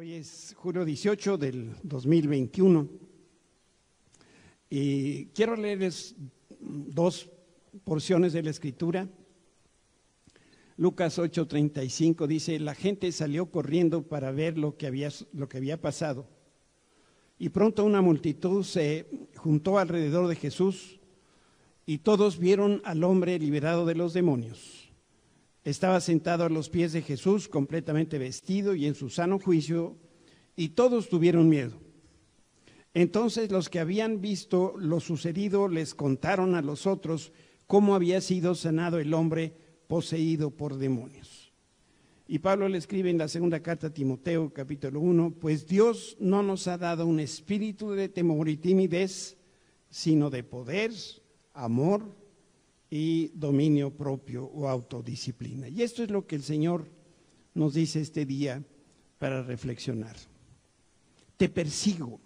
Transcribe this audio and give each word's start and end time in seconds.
Hoy 0.00 0.12
es 0.12 0.54
julio 0.56 0.84
18 0.84 1.38
del 1.38 1.74
2021 1.82 2.88
y 4.70 5.24
quiero 5.34 5.56
leerles 5.56 6.14
dos 6.60 7.28
porciones 7.82 8.32
de 8.32 8.44
la 8.44 8.50
escritura. 8.50 9.08
Lucas 10.76 11.18
8:35 11.18 12.28
dice, 12.28 12.60
la 12.60 12.76
gente 12.76 13.10
salió 13.10 13.50
corriendo 13.50 14.04
para 14.04 14.30
ver 14.30 14.56
lo 14.56 14.76
que, 14.76 14.86
había, 14.86 15.08
lo 15.32 15.48
que 15.48 15.56
había 15.56 15.80
pasado. 15.80 16.28
Y 17.36 17.48
pronto 17.48 17.84
una 17.84 18.00
multitud 18.00 18.62
se 18.62 19.08
juntó 19.34 19.80
alrededor 19.80 20.28
de 20.28 20.36
Jesús 20.36 21.00
y 21.86 21.98
todos 21.98 22.38
vieron 22.38 22.82
al 22.84 23.02
hombre 23.02 23.36
liberado 23.40 23.84
de 23.84 23.96
los 23.96 24.12
demonios. 24.12 24.87
Estaba 25.64 26.00
sentado 26.00 26.44
a 26.44 26.48
los 26.48 26.70
pies 26.70 26.92
de 26.92 27.02
Jesús, 27.02 27.48
completamente 27.48 28.18
vestido 28.18 28.74
y 28.74 28.86
en 28.86 28.94
su 28.94 29.10
sano 29.10 29.38
juicio, 29.38 29.96
y 30.56 30.70
todos 30.70 31.08
tuvieron 31.08 31.48
miedo. 31.48 31.78
Entonces 32.94 33.50
los 33.50 33.68
que 33.68 33.80
habían 33.80 34.20
visto 34.20 34.74
lo 34.78 35.00
sucedido 35.00 35.68
les 35.68 35.94
contaron 35.94 36.54
a 36.54 36.62
los 36.62 36.86
otros 36.86 37.32
cómo 37.66 37.94
había 37.94 38.20
sido 38.20 38.54
sanado 38.54 38.98
el 38.98 39.14
hombre 39.14 39.54
poseído 39.86 40.50
por 40.50 40.78
demonios. 40.78 41.52
Y 42.26 42.40
Pablo 42.40 42.68
le 42.68 42.78
escribe 42.78 43.08
en 43.08 43.18
la 43.18 43.28
segunda 43.28 43.60
carta 43.60 43.86
a 43.86 43.94
Timoteo, 43.94 44.52
capítulo 44.52 45.00
1, 45.00 45.36
pues 45.40 45.66
Dios 45.66 46.16
no 46.20 46.42
nos 46.42 46.66
ha 46.66 46.76
dado 46.76 47.06
un 47.06 47.20
espíritu 47.20 47.92
de 47.92 48.08
temor 48.08 48.48
y 48.48 48.56
timidez, 48.56 49.38
sino 49.88 50.28
de 50.28 50.42
poder, 50.44 50.92
amor 51.54 52.17
y 52.90 53.28
dominio 53.34 53.90
propio 53.90 54.44
o 54.44 54.68
autodisciplina. 54.68 55.68
Y 55.68 55.82
esto 55.82 56.02
es 56.02 56.10
lo 56.10 56.26
que 56.26 56.36
el 56.36 56.42
Señor 56.42 56.86
nos 57.54 57.74
dice 57.74 58.00
este 58.00 58.24
día 58.24 58.62
para 59.18 59.42
reflexionar. 59.42 60.16
Te 61.36 61.48
persigo, 61.48 62.20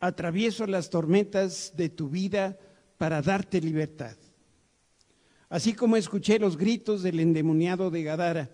atravieso 0.00 0.66
las 0.66 0.90
tormentas 0.90 1.72
de 1.76 1.88
tu 1.88 2.08
vida 2.08 2.58
para 2.98 3.22
darte 3.22 3.60
libertad. 3.60 4.16
Así 5.48 5.72
como 5.72 5.96
escuché 5.96 6.38
los 6.38 6.56
gritos 6.56 7.02
del 7.02 7.20
endemoniado 7.20 7.90
de 7.90 8.02
Gadara, 8.02 8.50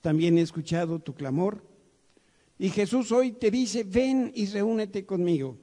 también 0.00 0.38
he 0.38 0.42
escuchado 0.42 1.00
tu 1.00 1.14
clamor. 1.14 1.64
Y 2.58 2.70
Jesús 2.70 3.12
hoy 3.12 3.32
te 3.32 3.50
dice, 3.50 3.84
ven 3.84 4.32
y 4.34 4.46
reúnete 4.46 5.06
conmigo. 5.06 5.58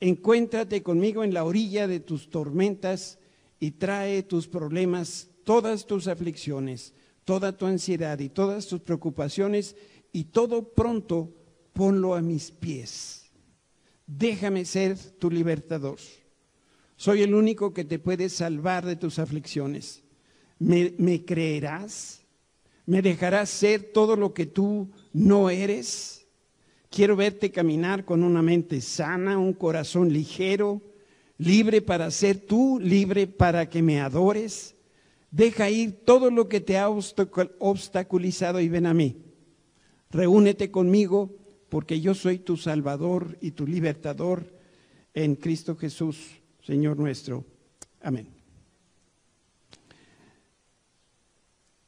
Encuéntrate 0.00 0.82
conmigo 0.82 1.22
en 1.22 1.34
la 1.34 1.44
orilla 1.44 1.86
de 1.86 2.00
tus 2.00 2.30
tormentas 2.30 3.18
y 3.62 3.70
trae 3.70 4.24
tus 4.24 4.48
problemas, 4.48 5.30
todas 5.44 5.86
tus 5.86 6.08
aflicciones, 6.08 6.94
toda 7.24 7.56
tu 7.56 7.66
ansiedad 7.66 8.18
y 8.18 8.28
todas 8.28 8.66
tus 8.66 8.80
preocupaciones 8.80 9.76
y 10.10 10.24
todo 10.24 10.72
pronto 10.72 11.32
ponlo 11.72 12.16
a 12.16 12.22
mis 12.22 12.50
pies. 12.50 13.30
Déjame 14.04 14.64
ser 14.64 14.98
tu 14.98 15.30
libertador. 15.30 15.98
Soy 16.96 17.22
el 17.22 17.36
único 17.36 17.72
que 17.72 17.84
te 17.84 18.00
puede 18.00 18.30
salvar 18.30 18.84
de 18.84 18.96
tus 18.96 19.20
aflicciones. 19.20 20.02
¿Me, 20.58 21.24
creerás? 21.24 22.26
¿Me 22.84 23.00
dejarás 23.00 23.48
ser 23.48 23.92
todo 23.92 24.16
lo 24.16 24.34
que 24.34 24.46
tú 24.46 24.90
no 25.12 25.50
eres? 25.50 26.26
Quiero 26.90 27.14
verte 27.14 27.52
caminar 27.52 28.04
con 28.04 28.24
una 28.24 28.42
mente 28.42 28.80
sana, 28.80 29.38
un 29.38 29.52
corazón 29.52 30.12
ligero, 30.12 30.82
libre 31.38 31.82
para 31.82 32.10
ser 32.10 32.38
tú, 32.38 32.78
libre 32.80 33.26
para 33.26 33.68
que 33.68 33.82
me 33.82 34.00
adores. 34.00 34.74
Deja 35.30 35.70
ir 35.70 36.04
todo 36.04 36.30
lo 36.30 36.48
que 36.48 36.60
te 36.60 36.78
ha 36.78 36.88
obstaculizado 36.88 38.60
y 38.60 38.68
ven 38.68 38.86
a 38.86 38.94
mí. 38.94 39.16
Reúnete 40.10 40.70
conmigo 40.70 41.34
porque 41.68 42.00
yo 42.00 42.14
soy 42.14 42.38
tu 42.38 42.56
Salvador 42.58 43.38
y 43.40 43.52
tu 43.52 43.66
libertador 43.66 44.52
en 45.14 45.36
Cristo 45.36 45.76
Jesús, 45.76 46.18
Señor 46.62 46.98
nuestro. 46.98 47.44
Amén. 48.02 48.28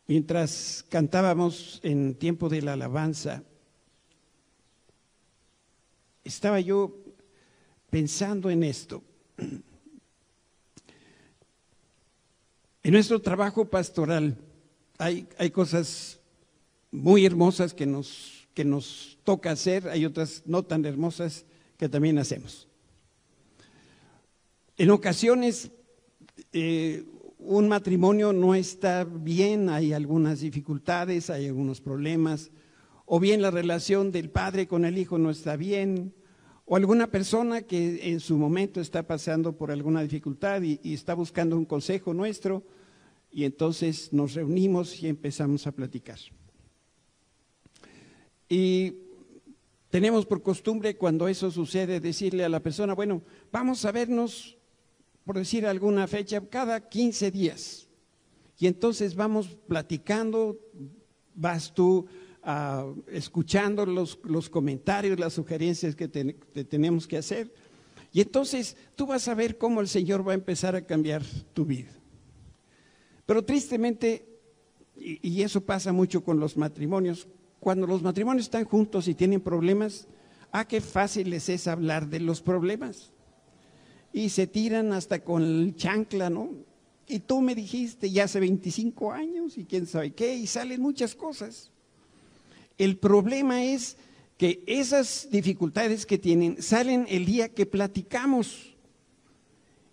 Mientras 0.07 0.85
cantábamos 0.89 1.81
en 1.83 2.15
tiempo 2.15 2.49
de 2.49 2.63
la 2.63 2.75
alabanza, 2.75 3.43
estaba 6.25 6.61
yo 6.61 6.95
pensando 7.91 8.51
en 8.51 8.65
esto. 8.65 9.03
En 9.39 9.63
nuestro 12.93 13.21
trabajo 13.21 13.65
pastoral 13.65 14.37
hay, 14.99 15.27
hay 15.39 15.51
cosas 15.51 16.21
muy 16.91 17.27
hermosas 17.27 17.75
que 17.75 17.87
nos, 17.87 18.47
que 18.55 18.65
nos 18.65 19.19
toca 19.25 19.51
hacer, 19.51 19.89
hay 19.89 20.05
otras 20.05 20.43
no 20.47 20.63
tan 20.63 20.85
hermosas 20.85 21.45
que 21.77 21.89
también 21.89 22.19
hacemos. 22.19 22.69
En 24.77 24.91
ocasiones 24.91 25.71
eh, 26.53 27.05
un 27.39 27.69
matrimonio 27.69 28.33
no 28.33 28.55
está 28.55 29.05
bien, 29.05 29.69
hay 29.69 29.93
algunas 29.93 30.41
dificultades, 30.41 31.31
hay 31.31 31.47
algunos 31.47 31.81
problemas, 31.81 32.51
o 33.07 33.21
bien 33.21 33.43
la 33.43 33.51
relación 33.51 34.13
del 34.13 34.31
padre 34.31 34.67
con 34.67 34.85
el 34.85 34.97
hijo 34.97 35.19
no 35.19 35.31
está 35.31 35.57
bien, 35.57 36.15
o 36.67 36.77
alguna 36.77 37.11
persona 37.11 37.63
que 37.63 38.11
en 38.11 38.21
su 38.21 38.39
momento 38.39 38.81
está 38.81 39.07
pasando 39.07 39.57
por 39.57 39.71
alguna 39.71 40.03
dificultad 40.03 40.63
y, 40.63 40.81
está 40.95 41.15
buscando 41.15 41.57
un 41.57 41.67
consejo 41.67 42.15
nuestro, 42.15 42.65
y 43.31 43.45
entonces 43.45 44.13
nos 44.13 44.35
reunimos 44.35 45.03
y 45.03 45.09
empezamos 45.09 45.67
a 45.67 45.73
platicar. 45.73 46.19
Y 48.49 48.95
tenemos 49.91 50.25
por 50.25 50.43
costumbre 50.43 50.97
cuando 50.97 51.29
eso 51.29 51.51
sucede 51.51 52.01
decirle 52.01 52.45
a 52.45 52.49
la 52.49 52.61
persona, 52.61 52.95
bueno, 52.95 53.23
vamos 53.53 53.85
a 53.85 53.93
vernos, 53.93 54.57
por 55.25 55.37
decir 55.37 55.67
alguna 55.67 56.07
fecha, 56.07 56.41
cada 56.49 56.89
15 56.89 57.31
días. 57.31 57.89
Y 58.59 58.67
entonces 58.67 59.15
vamos 59.15 59.57
platicando, 59.67 60.59
vas 61.35 61.75
tú 61.75 62.07
escuchando 63.09 63.87
los, 63.87 64.19
los, 64.25 64.51
comentarios, 64.51 65.19
las 65.19 65.33
sugerencias 65.33 65.97
que 65.97 66.09
tenemos 66.09 67.07
que 67.07 67.17
hacer. 67.17 67.53
Y 68.13 68.21
entonces 68.21 68.77
tú 68.95 69.07
vas 69.07 69.27
a 69.29 69.35
ver 69.35 69.59
cómo 69.59 69.81
el 69.81 69.89
Señor 69.89 70.27
va 70.27 70.33
a 70.33 70.37
empezar 70.37 70.77
a 70.77 70.87
cambiar 70.87 71.23
tu 71.53 71.65
vida. 71.65 71.91
Pero 73.27 73.45
tristemente, 73.45 74.27
y, 74.97 75.27
y 75.29 75.43
eso 75.43 75.63
pasa 75.63 75.93
mucho 75.93 76.23
con 76.23 76.39
los 76.39 76.57
matrimonios, 76.57 77.27
cuando 77.59 77.87
los 77.87 78.03
matrimonios 78.03 78.47
están 78.47 78.67
juntos 78.67 79.09
y 79.09 79.15
tienen 79.15 79.41
problemas, 79.41 80.07
ah, 80.53 80.69
qué 80.69 80.81
fácil 80.81 81.31
les 81.31 81.49
es 81.49 81.67
hablar 81.67 82.09
de 82.09 82.21
los 82.21 82.41
problemas. 82.41 83.11
Y 84.13 84.29
se 84.29 84.47
tiran 84.47 84.93
hasta 84.93 85.25
con 85.25 85.43
el 85.43 85.75
chancla, 85.75 86.31
¿no? 86.31 86.51
Y 87.09 87.19
tú 87.19 87.41
me 87.41 87.55
dijiste, 87.55 88.11
ya 88.11 88.25
hace 88.25 88.39
25 88.39 89.13
años 89.13 89.59
y 89.59 89.65
quién 89.65 89.87
sabe 89.87 90.13
qué, 90.13 90.37
y 90.37 90.47
salen 90.47 90.81
muchas 90.81 91.15
cosas. 91.15 91.73
El 92.79 92.97
problema 92.99 93.65
es 93.65 93.97
que 94.37 94.65
esas 94.67 95.29
dificultades 95.31 96.07
que 96.07 96.19
tienen 96.19 96.61
salen 96.61 97.07
el 97.09 97.25
día 97.25 97.49
que 97.49 97.67
platicamos. 97.67 98.75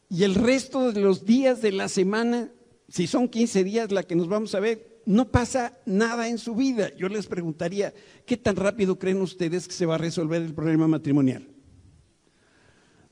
Y 0.09 0.23
el 0.23 0.35
resto 0.35 0.91
de 0.91 0.99
los 0.99 1.25
días 1.25 1.61
de 1.61 1.71
la 1.71 1.87
semana, 1.87 2.51
si 2.89 3.07
son 3.07 3.29
15 3.29 3.63
días 3.63 3.91
la 3.91 4.03
que 4.03 4.15
nos 4.15 4.27
vamos 4.27 4.55
a 4.55 4.59
ver, 4.59 5.01
no 5.05 5.31
pasa 5.31 5.77
nada 5.85 6.27
en 6.27 6.37
su 6.37 6.55
vida. 6.55 6.93
Yo 6.95 7.07
les 7.07 7.27
preguntaría, 7.27 7.93
¿qué 8.25 8.37
tan 8.37 8.55
rápido 8.55 8.99
creen 8.99 9.21
ustedes 9.21 9.67
que 9.67 9.73
se 9.73 9.85
va 9.85 9.95
a 9.95 9.99
resolver 9.99 10.41
el 10.41 10.53
problema 10.53 10.87
matrimonial? 10.87 11.47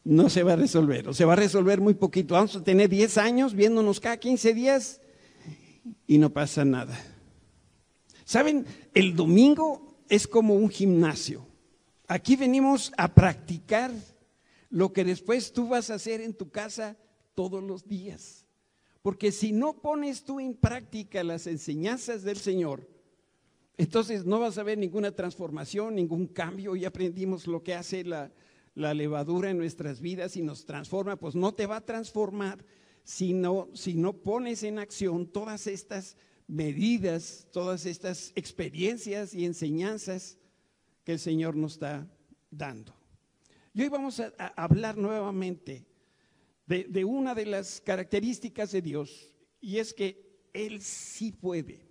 No 0.03 0.29
se 0.29 0.43
va 0.43 0.53
a 0.53 0.55
resolver, 0.55 1.07
o 1.07 1.13
se 1.13 1.25
va 1.25 1.33
a 1.33 1.37
resolver 1.37 1.81
muy 1.81 1.93
poquito. 1.93 2.33
Vamos 2.33 2.55
a 2.55 2.63
tener 2.63 2.89
10 2.89 3.17
años 3.17 3.53
viéndonos 3.53 3.99
cada 3.99 4.17
15 4.17 4.53
días 4.53 5.01
y 6.07 6.17
no 6.17 6.31
pasa 6.31 6.65
nada. 6.65 6.97
Saben, 8.29 8.63
el 8.93 9.15
domingo 9.15 10.03
es 10.07 10.27
como 10.27 10.53
un 10.53 10.69
gimnasio. 10.69 11.47
Aquí 12.07 12.35
venimos 12.35 12.91
a 12.95 13.11
practicar 13.15 13.91
lo 14.69 14.93
que 14.93 15.03
después 15.03 15.51
tú 15.51 15.69
vas 15.69 15.89
a 15.89 15.95
hacer 15.95 16.21
en 16.21 16.35
tu 16.35 16.51
casa 16.51 16.95
todos 17.33 17.63
los 17.63 17.87
días. 17.87 18.45
Porque 19.01 19.31
si 19.31 19.51
no 19.51 19.81
pones 19.81 20.25
tú 20.25 20.39
en 20.39 20.53
práctica 20.53 21.23
las 21.23 21.47
enseñanzas 21.47 22.21
del 22.21 22.37
Señor, 22.37 22.87
entonces 23.77 24.25
no 24.25 24.39
vas 24.39 24.59
a 24.59 24.63
ver 24.63 24.77
ninguna 24.77 25.09
transformación, 25.11 25.95
ningún 25.95 26.27
cambio. 26.27 26.75
Y 26.75 26.85
aprendimos 26.85 27.47
lo 27.47 27.63
que 27.63 27.73
hace 27.73 28.03
la, 28.03 28.31
la 28.75 28.93
levadura 28.93 29.49
en 29.49 29.57
nuestras 29.57 30.01
vidas 30.01 30.37
y 30.37 30.43
nos 30.43 30.65
transforma, 30.65 31.15
pues 31.15 31.33
no 31.33 31.55
te 31.55 31.65
va 31.65 31.77
a 31.77 31.85
transformar 31.85 32.63
si 33.03 33.33
no, 33.33 33.69
si 33.73 33.95
no 33.95 34.13
pones 34.13 34.61
en 34.61 34.77
acción 34.77 35.25
todas 35.25 35.65
estas 35.65 36.15
medidas, 36.49 37.47
todas 37.51 37.85
estas 37.85 38.33
experiencias 38.35 39.35
y 39.35 39.45
enseñanzas 39.45 40.37
que 41.03 41.13
el 41.13 41.19
Señor 41.19 41.55
nos 41.55 41.73
está 41.73 42.11
dando. 42.49 42.93
Y 43.73 43.83
hoy 43.83 43.89
vamos 43.89 44.19
a, 44.19 44.33
hablar 44.57 44.97
nuevamente 44.97 45.85
de, 46.65 47.05
una 47.05 47.35
de 47.35 47.45
las 47.45 47.79
características 47.81 48.71
de 48.71 48.81
Dios, 48.81 49.31
y 49.61 49.77
es 49.77 49.93
que 49.93 50.49
Él 50.51 50.81
sí 50.81 51.31
puede. 51.31 51.87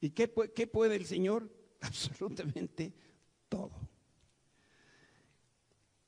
¿Y 0.00 0.10
qué, 0.10 0.32
qué 0.54 0.66
puede 0.66 0.96
el 0.96 1.06
Señor? 1.06 1.50
absolutamente 1.80 2.92
todo. 3.48 3.72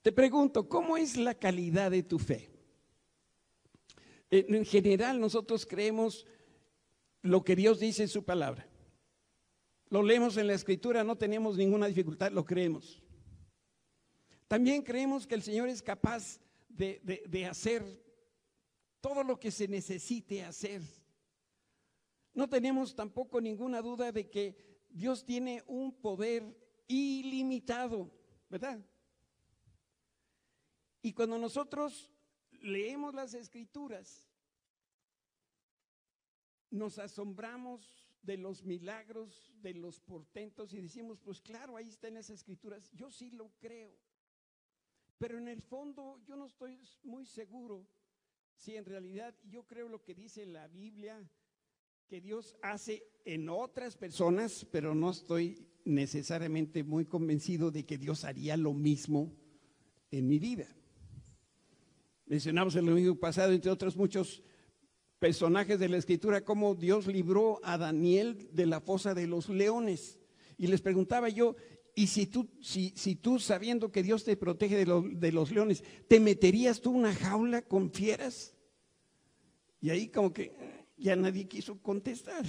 Te 0.02 0.12
pregunto, 0.12 0.68
¿cómo 0.68 0.98
es 0.98 1.16
la 1.16 1.34
calidad 1.34 1.90
de 1.90 2.02
tu 2.02 2.18
fe? 2.18 2.50
En 4.30 4.64
general 4.64 5.20
nosotros 5.20 5.64
creemos 5.64 6.26
lo 7.24 7.42
que 7.42 7.56
Dios 7.56 7.80
dice 7.80 8.02
en 8.02 8.08
su 8.08 8.22
palabra. 8.22 8.68
Lo 9.88 10.02
leemos 10.02 10.36
en 10.36 10.46
la 10.46 10.52
escritura, 10.52 11.02
no 11.02 11.16
tenemos 11.16 11.56
ninguna 11.56 11.86
dificultad, 11.86 12.30
lo 12.30 12.44
creemos. 12.44 13.02
También 14.46 14.82
creemos 14.82 15.26
que 15.26 15.34
el 15.34 15.42
Señor 15.42 15.70
es 15.70 15.82
capaz 15.82 16.38
de, 16.68 17.00
de 17.26 17.46
hacer 17.46 17.82
todo 19.00 19.24
lo 19.24 19.40
que 19.40 19.50
se 19.50 19.66
necesite 19.66 20.44
hacer. 20.44 20.82
No 22.34 22.46
tenemos 22.46 22.94
tampoco 22.94 23.40
ninguna 23.40 23.80
duda 23.80 24.12
de 24.12 24.28
que 24.28 24.84
Dios 24.90 25.24
tiene 25.24 25.62
un 25.66 25.94
poder 25.94 26.44
ilimitado, 26.86 28.10
¿verdad? 28.50 28.84
Y 31.00 31.14
cuando 31.14 31.38
nosotros 31.38 32.12
leemos 32.60 33.14
las 33.14 33.32
escrituras, 33.32 34.28
nos 36.74 36.98
asombramos 36.98 37.88
de 38.22 38.36
los 38.36 38.64
milagros, 38.64 39.52
de 39.62 39.74
los 39.74 40.00
portentos 40.00 40.72
y 40.72 40.80
decimos, 40.80 41.20
pues 41.20 41.40
claro, 41.40 41.76
ahí 41.76 41.88
están 41.88 42.14
las 42.14 42.30
escrituras, 42.30 42.90
yo 42.92 43.10
sí 43.10 43.30
lo 43.30 43.50
creo. 43.60 43.94
Pero 45.18 45.38
en 45.38 45.48
el 45.48 45.62
fondo 45.62 46.20
yo 46.26 46.36
no 46.36 46.46
estoy 46.46 46.80
muy 47.04 47.26
seguro 47.26 47.86
si 48.56 48.76
en 48.76 48.84
realidad 48.84 49.34
yo 49.44 49.66
creo 49.66 49.88
lo 49.88 50.02
que 50.02 50.14
dice 50.14 50.46
la 50.46 50.66
Biblia, 50.68 51.22
que 52.08 52.20
Dios 52.20 52.56
hace 52.62 53.04
en 53.24 53.48
otras 53.48 53.96
personas, 53.96 54.66
pero 54.70 54.94
no 54.94 55.10
estoy 55.10 55.68
necesariamente 55.84 56.82
muy 56.82 57.04
convencido 57.04 57.70
de 57.70 57.84
que 57.86 57.98
Dios 57.98 58.24
haría 58.24 58.56
lo 58.56 58.72
mismo 58.72 59.32
en 60.10 60.26
mi 60.28 60.38
vida. 60.38 60.68
Mencionamos 62.26 62.74
el 62.74 62.86
domingo 62.86 63.14
pasado, 63.14 63.52
entre 63.52 63.70
otros 63.70 63.96
muchos 63.96 64.42
personajes 65.24 65.78
de 65.78 65.88
la 65.88 65.96
escritura, 65.96 66.44
cómo 66.44 66.74
Dios 66.74 67.06
libró 67.06 67.58
a 67.62 67.78
Daniel 67.78 68.46
de 68.52 68.66
la 68.66 68.82
fosa 68.82 69.14
de 69.14 69.26
los 69.26 69.48
leones. 69.48 70.18
Y 70.58 70.66
les 70.66 70.82
preguntaba 70.82 71.30
yo, 71.30 71.56
¿y 71.94 72.08
si 72.08 72.26
tú, 72.26 72.46
si, 72.60 72.92
tú 73.22 73.38
sabiendo 73.38 73.90
que 73.90 74.02
Dios 74.02 74.22
te 74.22 74.36
protege 74.36 74.84
de, 74.84 75.02
de 75.14 75.32
los 75.32 75.50
leones, 75.50 75.82
te 76.08 76.20
meterías 76.20 76.82
tú 76.82 76.90
una 76.90 77.14
jaula 77.14 77.62
con 77.62 77.90
fieras? 77.90 78.54
Y 79.80 79.88
ahí 79.88 80.08
como 80.08 80.30
que 80.30 80.52
ya 80.98 81.16
nadie 81.16 81.48
quiso 81.48 81.80
contestar. 81.80 82.44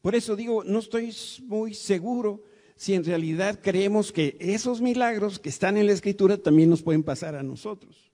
Por 0.00 0.14
eso 0.14 0.36
digo, 0.36 0.64
no 0.64 0.78
estoy 0.78 1.14
muy 1.42 1.74
seguro 1.74 2.44
si 2.76 2.94
en 2.94 3.04
realidad 3.04 3.60
creemos 3.62 4.10
que 4.10 4.38
esos 4.40 4.80
milagros 4.80 5.38
que 5.38 5.50
están 5.50 5.76
en 5.76 5.84
la 5.84 5.92
escritura 5.92 6.38
también 6.38 6.70
nos 6.70 6.82
pueden 6.82 7.02
pasar 7.02 7.34
a 7.34 7.42
nosotros. 7.42 8.10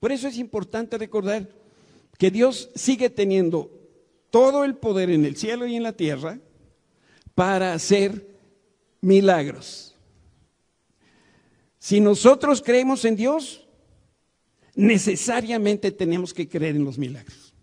Por 0.00 0.10
eso 0.10 0.26
es 0.26 0.38
importante 0.38 0.98
recordar 0.98 1.67
que 2.18 2.30
Dios 2.30 2.70
sigue 2.74 3.08
teniendo 3.08 3.70
todo 4.30 4.64
el 4.64 4.76
poder 4.76 5.10
en 5.10 5.24
el 5.24 5.36
cielo 5.36 5.66
y 5.66 5.76
en 5.76 5.84
la 5.84 5.92
tierra 5.92 6.38
para 7.34 7.72
hacer 7.72 8.36
milagros. 9.00 9.94
Si 11.78 12.00
nosotros 12.00 12.60
creemos 12.60 13.04
en 13.04 13.16
Dios, 13.16 13.66
necesariamente 14.74 15.92
tenemos 15.92 16.34
que 16.34 16.48
creer 16.48 16.76
en 16.76 16.84
los 16.84 16.98
milagros. 16.98 17.54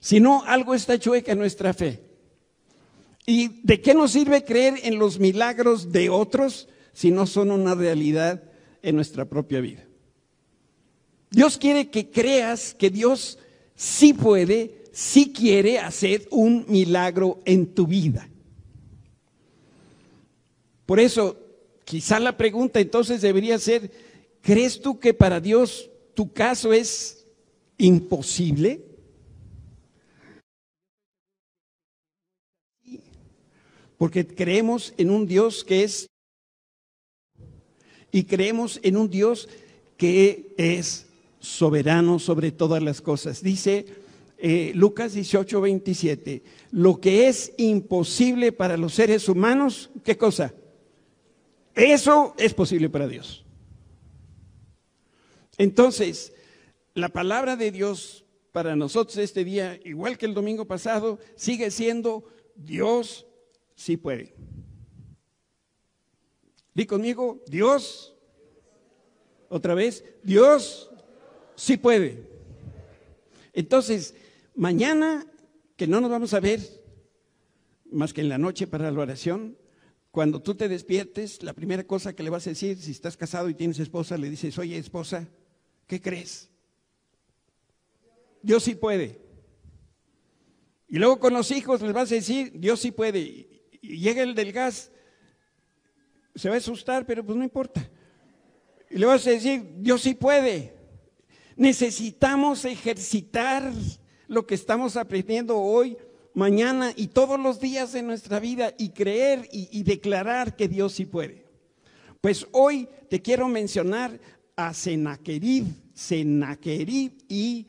Si 0.00 0.20
no, 0.20 0.44
algo 0.44 0.74
está 0.74 0.98
chueca 0.98 1.32
en 1.32 1.38
nuestra 1.38 1.74
fe. 1.74 2.00
¿Y 3.26 3.60
de 3.62 3.80
qué 3.80 3.94
nos 3.94 4.12
sirve 4.12 4.44
creer 4.44 4.80
en 4.82 4.98
los 4.98 5.18
milagros 5.18 5.92
de 5.92 6.10
otros 6.10 6.68
si 6.92 7.10
no 7.10 7.26
son 7.26 7.50
una 7.50 7.74
realidad 7.74 8.42
en 8.82 8.96
nuestra 8.96 9.26
propia 9.26 9.60
vida? 9.60 9.84
Dios 11.32 11.56
quiere 11.56 11.88
que 11.88 12.10
creas 12.10 12.74
que 12.74 12.90
Dios 12.90 13.38
sí 13.74 14.12
puede, 14.12 14.84
sí 14.92 15.32
quiere 15.32 15.78
hacer 15.78 16.28
un 16.30 16.66
milagro 16.68 17.40
en 17.46 17.74
tu 17.74 17.86
vida. 17.86 18.28
Por 20.84 21.00
eso, 21.00 21.38
quizá 21.84 22.20
la 22.20 22.36
pregunta 22.36 22.80
entonces 22.80 23.22
debería 23.22 23.58
ser, 23.58 23.90
¿crees 24.42 24.82
tú 24.82 25.00
que 25.00 25.14
para 25.14 25.40
Dios 25.40 25.90
tu 26.12 26.34
caso 26.34 26.74
es 26.74 27.26
imposible? 27.78 28.84
Porque 33.96 34.26
creemos 34.26 34.92
en 34.98 35.08
un 35.08 35.26
Dios 35.26 35.64
que 35.64 35.84
es 35.84 36.06
y 38.10 38.24
creemos 38.24 38.78
en 38.82 38.98
un 38.98 39.08
Dios 39.08 39.48
que 39.96 40.54
es 40.58 41.06
soberano 41.42 42.20
sobre 42.20 42.52
todas 42.52 42.82
las 42.82 43.00
cosas. 43.00 43.42
Dice 43.42 43.84
eh, 44.38 44.72
Lucas 44.74 45.12
18, 45.12 45.60
27, 45.60 46.42
lo 46.70 47.00
que 47.00 47.28
es 47.28 47.52
imposible 47.58 48.52
para 48.52 48.76
los 48.76 48.94
seres 48.94 49.28
humanos, 49.28 49.90
¿qué 50.04 50.16
cosa? 50.16 50.54
Eso 51.74 52.34
es 52.38 52.54
posible 52.54 52.88
para 52.88 53.08
Dios. 53.08 53.44
Entonces, 55.58 56.32
la 56.94 57.08
palabra 57.08 57.56
de 57.56 57.70
Dios 57.70 58.24
para 58.52 58.76
nosotros 58.76 59.16
este 59.18 59.44
día, 59.44 59.80
igual 59.84 60.18
que 60.18 60.26
el 60.26 60.34
domingo 60.34 60.66
pasado, 60.66 61.18
sigue 61.34 61.70
siendo 61.70 62.24
Dios 62.54 63.26
sí 63.74 63.96
puede. 63.96 64.34
Di 66.74 66.86
conmigo, 66.86 67.42
Dios, 67.46 68.14
otra 69.48 69.74
vez, 69.74 70.04
Dios 70.22 70.91
sí 71.62 71.76
puede. 71.76 72.24
Entonces, 73.52 74.16
mañana, 74.56 75.24
que 75.76 75.86
no 75.86 76.00
nos 76.00 76.10
vamos 76.10 76.34
a 76.34 76.40
ver 76.40 76.60
más 77.90 78.12
que 78.12 78.22
en 78.22 78.28
la 78.28 78.38
noche 78.38 78.66
para 78.66 78.90
la 78.90 79.00
oración, 79.00 79.56
cuando 80.10 80.42
tú 80.42 80.56
te 80.56 80.68
despiertes, 80.68 81.42
la 81.42 81.52
primera 81.52 81.84
cosa 81.84 82.14
que 82.14 82.24
le 82.24 82.30
vas 82.30 82.46
a 82.46 82.50
decir, 82.50 82.78
si 82.78 82.90
estás 82.90 83.16
casado 83.16 83.48
y 83.48 83.54
tienes 83.54 83.78
esposa, 83.78 84.18
le 84.18 84.28
dices, 84.28 84.58
oye 84.58 84.76
esposa, 84.76 85.28
¿qué 85.86 86.00
crees? 86.00 86.50
Dios 88.42 88.64
sí 88.64 88.74
puede. 88.74 89.20
Y 90.88 90.98
luego 90.98 91.20
con 91.20 91.32
los 91.32 91.50
hijos 91.52 91.80
les 91.80 91.92
vas 91.92 92.10
a 92.10 92.16
decir, 92.16 92.52
Dios 92.56 92.80
sí 92.80 92.90
puede. 92.90 93.20
Y 93.80 93.98
llega 93.98 94.22
el 94.22 94.34
del 94.34 94.52
gas, 94.52 94.90
se 96.34 96.48
va 96.48 96.56
a 96.56 96.58
asustar, 96.58 97.06
pero 97.06 97.24
pues 97.24 97.38
no 97.38 97.44
importa. 97.44 97.88
Y 98.90 98.98
le 98.98 99.06
vas 99.06 99.24
a 99.28 99.30
decir, 99.30 99.64
Dios 99.76 100.02
sí 100.02 100.14
puede. 100.14 100.81
Necesitamos 101.56 102.64
ejercitar 102.64 103.72
lo 104.28 104.46
que 104.46 104.54
estamos 104.54 104.96
aprendiendo 104.96 105.58
hoy, 105.58 105.96
mañana 106.34 106.92
y 106.96 107.08
todos 107.08 107.38
los 107.38 107.60
días 107.60 107.92
de 107.92 108.02
nuestra 108.02 108.40
vida 108.40 108.72
y 108.78 108.90
creer 108.90 109.48
y, 109.52 109.82
declarar 109.82 110.56
que 110.56 110.68
Dios 110.68 110.94
sí 110.94 111.04
puede. 111.04 111.44
Pues 112.20 112.46
hoy 112.52 112.88
te 113.10 113.20
quiero 113.20 113.48
mencionar 113.48 114.18
a 114.56 114.72
Senaquerib, 114.72 115.66
Senaquerib 115.92 117.12
y 117.28 117.66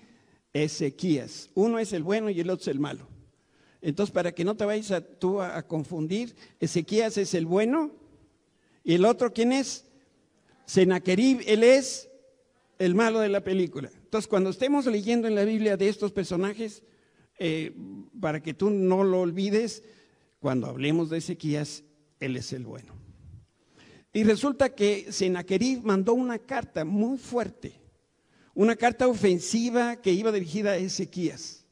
Ezequías. 0.53 1.49
Uno 1.55 1.79
es 1.79 1.91
el 1.91 2.03
bueno 2.03 2.29
y 2.29 2.39
el 2.39 2.49
otro 2.49 2.61
es 2.61 2.67
el 2.69 2.79
malo. 2.79 3.07
Entonces, 3.81 4.13
para 4.13 4.31
que 4.31 4.45
no 4.45 4.55
te 4.55 4.63
vayas 4.63 4.91
a, 4.91 5.01
tú 5.01 5.41
a, 5.41 5.57
a 5.57 5.67
confundir, 5.67 6.35
Ezequías 6.59 7.17
es 7.17 7.33
el 7.33 7.45
bueno 7.45 7.91
y 8.83 8.93
el 8.93 9.03
otro, 9.03 9.33
¿quién 9.33 9.51
es? 9.51 9.85
Senaquerib, 10.65 11.41
él 11.45 11.63
es 11.63 12.09
el 12.79 12.95
malo 12.95 13.19
de 13.19 13.29
la 13.29 13.43
película. 13.43 13.89
Entonces, 13.93 14.27
cuando 14.27 14.49
estemos 14.49 14.85
leyendo 14.85 15.27
en 15.27 15.35
la 15.35 15.45
Biblia 15.45 15.77
de 15.77 15.89
estos 15.89 16.11
personajes, 16.11 16.83
eh, 17.39 17.75
para 18.19 18.41
que 18.41 18.53
tú 18.53 18.69
no 18.69 19.03
lo 19.03 19.21
olvides, 19.21 19.83
cuando 20.39 20.67
hablemos 20.67 21.09
de 21.09 21.17
Ezequías, 21.17 21.83
él 22.19 22.37
es 22.37 22.53
el 22.53 22.65
bueno. 22.65 22.93
Y 24.11 24.23
resulta 24.23 24.75
que 24.75 25.11
Senaquerib 25.11 25.83
mandó 25.83 26.13
una 26.13 26.39
carta 26.39 26.85
muy 26.85 27.17
fuerte, 27.17 27.73
una 28.53 28.75
carta 28.75 29.07
ofensiva 29.07 29.95
que 29.95 30.11
iba 30.11 30.31
dirigida 30.31 30.71
a 30.71 30.77
Ezequías. 30.77 31.65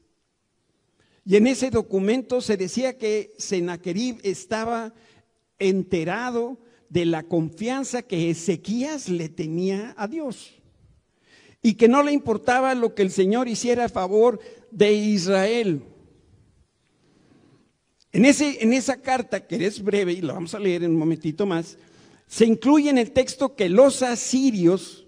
Y 1.24 1.36
en 1.36 1.46
ese 1.46 1.70
documento 1.70 2.40
se 2.40 2.56
decía 2.56 2.98
que 2.98 3.32
Senaquerib 3.38 4.18
estaba 4.24 4.92
enterado 5.60 6.58
de 6.88 7.06
la 7.06 7.22
confianza 7.22 8.02
que 8.02 8.30
Ezequías 8.30 9.08
le 9.08 9.28
tenía 9.28 9.94
a 9.96 10.08
Dios 10.08 10.61
y 11.62 11.74
que 11.74 11.88
no 11.88 12.02
le 12.02 12.12
importaba 12.12 12.74
lo 12.74 12.94
que 12.94 13.02
el 13.02 13.10
Señor 13.10 13.48
hiciera 13.48 13.84
a 13.84 13.88
favor 13.88 14.40
de 14.70 14.92
Israel. 14.92 15.82
En, 18.10 18.24
ese, 18.24 18.62
en 18.62 18.72
esa 18.72 19.00
carta, 19.00 19.46
que 19.46 19.64
es 19.64 19.82
breve 19.82 20.12
y 20.12 20.20
la 20.20 20.34
vamos 20.34 20.54
a 20.54 20.58
leer 20.58 20.82
en 20.82 20.90
un 20.90 20.98
momentito 20.98 21.46
más, 21.46 21.78
se 22.26 22.46
incluye 22.46 22.90
en 22.90 22.98
el 22.98 23.12
texto 23.12 23.54
que 23.54 23.68
los 23.68 24.02
asirios, 24.02 25.06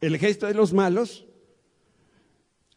el 0.00 0.14
ejército 0.14 0.46
de 0.46 0.54
los 0.54 0.72
malos, 0.72 1.26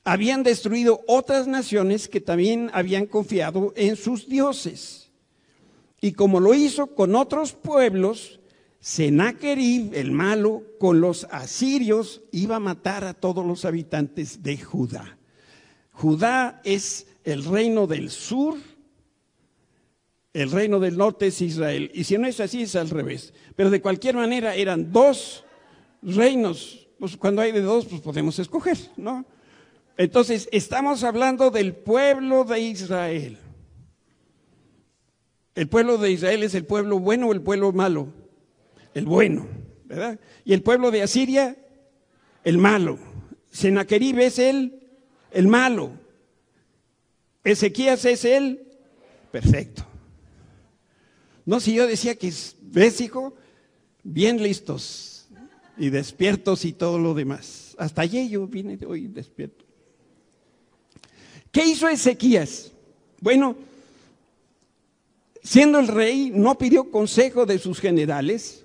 habían 0.04 0.44
destruido 0.44 1.02
otras 1.08 1.48
naciones 1.48 2.08
que 2.08 2.22
también 2.22 2.70
habían 2.74 3.06
confiado 3.06 3.74
en 3.76 3.96
sus 3.96 4.28
dioses. 4.28 5.12
Y 6.02 6.14
como 6.14 6.40
lo 6.40 6.54
hizo 6.54 6.88
con 6.88 7.16
otros 7.16 7.54
pueblos, 7.54 8.40
Sennacherib, 8.86 9.96
el 9.96 10.12
malo, 10.12 10.62
con 10.78 11.02
los 11.02 11.24
asirios, 11.32 12.22
iba 12.32 12.58
a 12.58 12.60
matar 12.60 13.04
a 13.04 13.16
todos 13.16 13.44
los 13.44 13.66
habitantes 13.66 14.44
de 14.44 14.60
Judá. 14.60 15.18
Judá 15.92 16.62
es 16.64 17.08
el 17.24 17.44
reino 17.46 17.88
del 17.88 18.12
sur, 18.12 18.60
el 20.34 20.52
reino 20.52 20.80
del 20.80 20.98
norte 20.98 21.26
es 21.26 21.42
Israel. 21.42 21.90
Y 21.96 22.04
si 22.04 22.20
no 22.20 22.28
es 22.28 22.40
así, 22.40 22.62
es 22.62 22.76
al 22.76 22.92
revés. 22.92 23.34
Pero 23.56 23.72
de 23.72 23.82
cualquier 23.82 24.18
manera 24.18 24.54
eran 24.54 24.92
dos 24.92 25.44
reinos. 26.04 26.88
Pues 27.00 27.18
cuando 27.18 27.42
hay 27.42 27.52
de 27.52 27.62
dos, 27.62 27.88
pues 27.88 28.02
podemos 28.02 28.38
escoger, 28.38 28.78
¿no? 28.98 29.26
Entonces, 29.98 30.48
estamos 30.52 31.04
hablando 31.04 31.50
del 31.50 31.74
pueblo 31.74 32.44
de 32.44 32.60
Israel. 32.60 33.40
¿El 35.56 35.68
pueblo 35.70 35.98
de 35.98 36.12
Israel 36.12 36.44
es 36.44 36.54
el 36.54 36.66
pueblo 36.66 37.00
bueno 37.00 37.30
o 37.30 37.34
el 37.34 37.42
pueblo 37.42 37.74
malo? 37.74 38.25
El 38.96 39.06
bueno, 39.06 39.46
¿verdad? 39.84 40.20
¿Y 40.46 40.54
el 40.54 40.64
pueblo 40.64 40.90
de 40.90 41.04
Asiria? 41.04 41.56
El 42.44 42.58
malo. 42.58 42.98
Senaquerib 43.52 44.20
es 44.20 44.40
el, 44.40 44.80
el 45.32 45.48
malo. 45.48 45.92
Ezequías 47.44 48.06
es 48.06 48.24
el 48.26 48.66
perfecto. 49.32 49.86
No, 51.46 51.60
si 51.60 51.74
yo 51.74 51.86
decía 51.86 52.16
que, 52.16 52.34
ves 52.62 53.02
hijo, 53.02 53.36
bien 54.02 54.42
listos 54.42 55.28
y 55.78 55.90
despiertos 55.90 56.64
y 56.64 56.72
todo 56.72 56.98
lo 56.98 57.14
demás. 57.14 57.76
Hasta 57.78 58.02
ayer 58.02 58.30
yo 58.30 58.48
vine 58.48 58.80
hoy 58.88 59.08
despierto. 59.08 59.66
¿Qué 61.52 61.66
hizo 61.66 61.90
Ezequías? 61.90 62.72
Bueno, 63.20 63.58
siendo 65.44 65.80
el 65.80 65.88
rey, 65.88 66.32
no 66.34 66.58
pidió 66.58 66.90
consejo 66.90 67.46
de 67.46 67.60
sus 67.60 67.80
generales, 67.80 68.65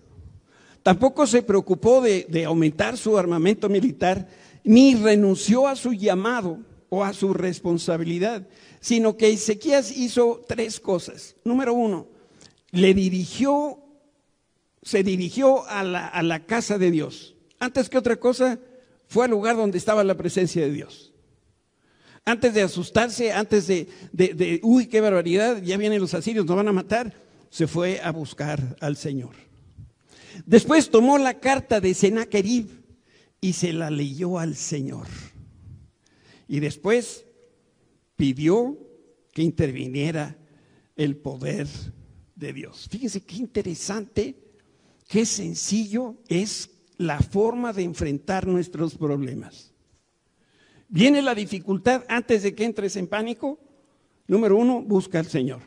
tampoco 0.82 1.26
se 1.26 1.42
preocupó 1.42 2.00
de, 2.00 2.44
aumentar 2.44 2.96
su 2.96 3.16
armamento 3.16 3.68
militar, 3.68 4.28
ni 4.64 4.94
renunció 4.94 5.68
a 5.68 5.76
su 5.76 5.92
llamado 5.92 6.58
o 6.88 7.04
a 7.04 7.12
su 7.12 7.32
responsabilidad, 7.34 8.46
sino 8.80 9.16
que 9.16 9.30
Ezequías 9.30 9.96
hizo 9.96 10.42
tres 10.46 10.80
cosas. 10.80 11.36
Número 11.44 11.74
uno, 11.74 12.08
le 12.70 12.94
dirigió, 12.94 13.78
se 14.82 15.02
dirigió 15.02 15.66
a 15.66 15.82
la, 15.82 16.06
a 16.06 16.22
la 16.22 16.46
casa 16.46 16.78
de 16.78 16.90
Dios. 16.90 17.34
Antes 17.58 17.88
que 17.88 17.98
otra 17.98 18.16
cosa, 18.16 18.58
fue 19.08 19.24
al 19.24 19.30
lugar 19.30 19.56
donde 19.56 19.78
estaba 19.78 20.04
la 20.04 20.16
presencia 20.16 20.62
de 20.62 20.72
Dios. 20.72 21.12
Antes 22.24 22.54
de 22.54 22.62
asustarse, 22.62 23.32
antes 23.32 23.66
de, 23.66 23.88
de, 24.12 24.34
de, 24.34 24.60
uy, 24.62 24.86
qué 24.86 25.00
barbaridad, 25.00 25.60
ya 25.62 25.76
vienen 25.76 26.00
los 26.00 26.14
asirios, 26.14 26.46
nos 26.46 26.56
van 26.56 26.68
a 26.68 26.72
matar, 26.72 27.12
se 27.50 27.66
fue 27.66 28.00
a 28.00 28.12
buscar 28.12 28.76
al 28.80 28.96
Señor. 28.96 29.49
Después 30.46 30.90
tomó 30.90 31.18
la 31.18 31.40
carta 31.40 31.80
de 31.80 31.94
Sennacherib 31.94 32.68
y 33.40 33.52
se 33.52 33.72
la 33.72 33.90
leyó 33.90 34.38
al 34.38 34.56
Señor. 34.56 35.06
Y 36.48 36.60
después 36.60 37.24
pidió 38.16 38.78
que 39.32 39.42
interviniera 39.42 40.36
el 40.96 41.16
poder 41.16 41.66
de 42.34 42.52
Dios. 42.52 42.88
Fíjese 42.90 43.22
qué 43.22 43.36
interesante, 43.36 44.36
qué 45.08 45.24
sencillo 45.24 46.16
es 46.28 46.70
la 46.98 47.20
forma 47.20 47.72
de 47.72 47.82
enfrentar 47.82 48.46
nuestros 48.46 48.96
problemas. 48.96 49.72
Viene 50.88 51.22
la 51.22 51.34
dificultad 51.34 52.04
antes 52.08 52.42
de 52.42 52.54
que 52.54 52.64
entres 52.64 52.96
en 52.96 53.06
pánico. 53.06 53.58
Número 54.26 54.56
uno, 54.56 54.82
busca 54.82 55.20
al 55.20 55.26
Señor. 55.26 55.60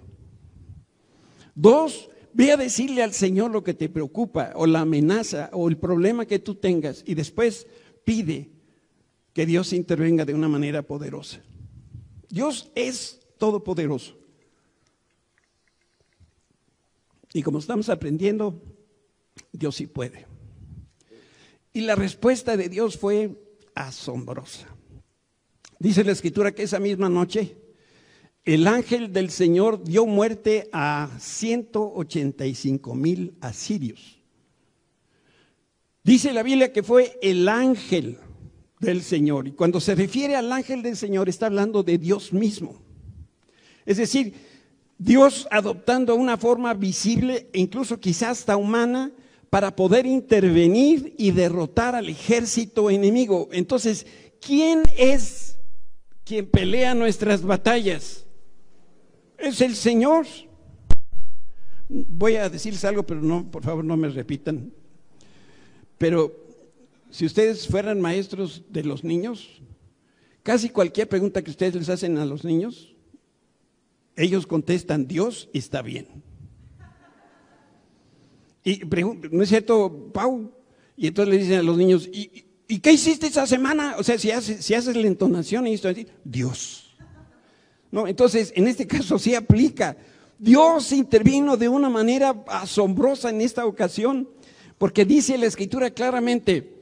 Dos, 1.55 2.09
ve 2.33 2.51
a 2.51 2.57
decirle 2.57 3.03
al 3.03 3.13
Señor 3.13 3.51
lo 3.51 3.63
que 3.63 3.73
te 3.73 3.89
preocupa 3.89 4.51
o 4.55 4.65
la 4.65 4.81
amenaza 4.81 5.49
o 5.53 5.69
el 5.69 5.77
problema 5.77 6.25
que 6.25 6.39
tú 6.39 6.55
tengas 6.55 7.03
y 7.05 7.13
después 7.13 7.67
pide 8.03 8.49
que 9.33 9.45
Dios 9.45 9.73
intervenga 9.73 10.25
de 10.25 10.33
una 10.33 10.47
manera 10.47 10.81
poderosa. 10.81 11.41
Dios 12.29 12.71
es 12.75 13.19
todopoderoso. 13.37 14.17
Y 17.33 17.41
como 17.41 17.59
estamos 17.59 17.89
aprendiendo, 17.89 18.61
Dios 19.51 19.75
sí 19.75 19.87
puede. 19.87 20.27
Y 21.73 21.81
la 21.81 21.95
respuesta 21.95 22.55
de 22.55 22.69
Dios 22.69 22.97
fue 22.97 23.31
asombrosa. 23.73 24.67
Dice 25.79 26.03
la 26.03 26.11
escritura 26.11 26.53
que 26.53 26.63
esa 26.63 26.79
misma 26.79 27.09
noche 27.09 27.57
el 28.45 28.67
ángel 28.67 29.13
del 29.13 29.29
Señor 29.29 29.83
dio 29.83 30.05
muerte 30.05 30.69
a 30.73 31.09
185 31.17 32.95
mil 32.95 33.35
asirios. 33.41 34.19
Dice 36.03 36.33
la 36.33 36.43
Biblia 36.43 36.73
que 36.73 36.83
fue 36.83 37.17
el 37.21 37.47
ángel 37.47 38.17
del 38.79 39.01
Señor. 39.01 39.47
Y 39.47 39.51
cuando 39.53 39.79
se 39.79 39.95
refiere 39.95 40.35
al 40.35 40.51
ángel 40.51 40.81
del 40.81 40.97
Señor 40.97 41.29
está 41.29 41.45
hablando 41.45 41.83
de 41.83 41.97
Dios 41.97 42.33
mismo. 42.33 42.81
Es 43.85 43.97
decir, 43.97 44.33
Dios 44.97 45.47
adoptando 45.49 46.15
una 46.15 46.37
forma 46.37 46.73
visible 46.73 47.49
e 47.53 47.59
incluso 47.59 47.99
quizás 47.99 48.39
hasta 48.39 48.57
humana 48.57 49.11
para 49.49 49.75
poder 49.75 50.05
intervenir 50.05 51.15
y 51.17 51.31
derrotar 51.31 51.95
al 51.95 52.09
ejército 52.09 52.89
enemigo. 52.89 53.47
Entonces, 53.51 54.05
¿quién 54.41 54.83
es 54.97 55.53
quien 56.23 56.45
pelea 56.45 56.93
nuestras 56.93 57.41
batallas. 57.43 58.22
Es 59.43 59.61
el 59.61 59.75
Señor. 59.75 60.25
Voy 61.89 62.37
a 62.37 62.49
decirles 62.49 62.83
algo, 62.85 63.03
pero 63.03 63.21
no, 63.21 63.51
por 63.51 63.63
favor, 63.63 63.83
no 63.83 63.97
me 63.97 64.09
repitan. 64.09 64.71
Pero 65.97 66.33
si 67.09 67.25
ustedes 67.25 67.67
fueran 67.67 68.01
maestros 68.01 68.63
de 68.69 68.83
los 68.83 69.03
niños, 69.03 69.61
casi 70.41 70.69
cualquier 70.69 71.09
pregunta 71.09 71.43
que 71.43 71.51
ustedes 71.51 71.75
les 71.75 71.89
hacen 71.89 72.17
a 72.17 72.25
los 72.25 72.43
niños, 72.43 72.95
ellos 74.15 74.47
contestan 74.47 75.07
Dios 75.07 75.49
está 75.53 75.81
bien. 75.81 76.07
Y 78.63 78.81
¿no 79.31 79.43
es 79.43 79.49
cierto, 79.49 80.09
Pau? 80.13 80.51
Y 80.95 81.07
entonces 81.07 81.33
le 81.33 81.41
dicen 81.41 81.59
a 81.59 81.63
los 81.63 81.77
niños, 81.77 82.07
¿y, 82.07 82.45
¿Y 82.67 82.79
qué 82.79 82.93
hiciste 82.93 83.27
esa 83.27 83.45
semana? 83.45 83.95
O 83.99 84.03
sea, 84.03 84.17
si 84.17 84.31
haces, 84.31 84.65
si 84.65 84.73
haces 84.73 84.95
la 84.95 85.05
entonación 85.05 85.67
y 85.67 85.73
esto 85.73 85.89
Dios. 86.23 86.82
No, 87.93 88.07
entonces, 88.07 88.51
en 88.55 88.67
este 88.67 88.87
caso 88.87 89.19
sí 89.19 89.35
aplica. 89.35 89.95
Dios 90.39 90.91
intervino 90.91 91.57
de 91.57 91.69
una 91.69 91.91
manera 91.91 92.43
asombrosa 92.47 93.29
en 93.29 93.39
esta 93.39 93.67
ocasión, 93.67 94.27
porque 94.79 95.05
dice 95.05 95.37
la 95.37 95.45
escritura 95.45 95.91
claramente 95.91 96.73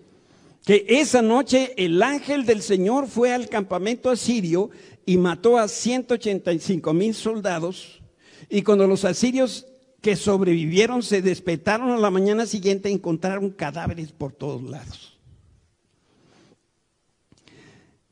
que 0.64 0.86
esa 0.88 1.22
noche 1.22 1.74
el 1.76 2.02
ángel 2.02 2.46
del 2.46 2.62
Señor 2.62 3.08
fue 3.08 3.34
al 3.34 3.50
campamento 3.50 4.10
asirio 4.10 4.70
y 5.06 5.18
mató 5.18 5.58
a 5.58 5.68
185 5.68 6.94
mil 6.94 7.14
soldados. 7.14 8.02
Y 8.50 8.62
cuando 8.62 8.88
los 8.88 9.04
asirios 9.04 9.68
que 10.00 10.16
sobrevivieron 10.16 11.04
se 11.04 11.22
despertaron 11.22 11.92
a 11.92 11.98
la 11.98 12.10
mañana 12.10 12.46
siguiente, 12.46 12.90
encontraron 12.90 13.50
cadáveres 13.50 14.14
por 14.14 14.32
todos 14.32 14.64
lados. 14.64 15.11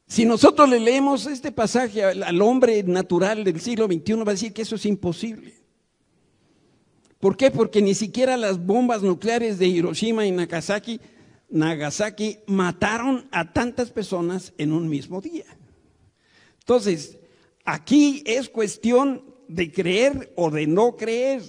Si 0.10 0.26
nosotros 0.26 0.68
le 0.68 0.80
leemos 0.80 1.28
este 1.28 1.52
pasaje 1.52 2.04
al, 2.04 2.42
hombre 2.42 2.82
natural 2.82 3.44
del 3.44 3.62
siglo 3.62 3.86
XXI, 3.86 4.16
va 4.16 4.32
a 4.32 4.32
decir 4.32 4.54
que 4.54 4.64
eso 4.64 4.76
es 4.76 4.88
imposible. 4.88 5.54
¿Por 7.20 7.38
qué? 7.38 7.52
Porque 7.52 7.80
ni 7.80 7.94
siquiera 7.94 8.36
las 8.36 8.58
bombas 8.66 9.04
nucleares 9.04 9.60
de 9.60 9.68
Hiroshima 9.68 10.26
y 10.26 10.32
Nagasaki, 10.32 11.00
Nagasaki 11.48 12.40
mataron 12.48 13.28
a 13.32 13.54
tantas 13.54 13.92
personas 13.92 14.52
en 14.58 14.72
un 14.74 14.90
mismo 14.90 15.22
día. 15.22 15.46
Entonces, 16.58 17.20
aquí 17.64 18.24
es 18.26 18.50
cuestión 18.50 19.24
de 19.48 19.72
creer 19.72 20.34
o 20.36 20.50
de 20.50 20.66
no 20.66 20.98
creer. 20.98 21.44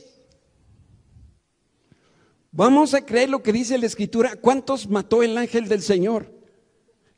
Vamos 2.53 2.93
a 2.93 3.07
creer 3.07 3.31
lo 3.31 3.43
que 3.43 3.55
dice 3.55 3.79
la 3.79 3.87
escritura. 3.87 4.37
¿Cuántos 4.37 4.87
mató 4.87 5.23
el 5.23 5.39
ángel 5.39 5.67
del 5.67 5.81
Señor? 5.81 6.40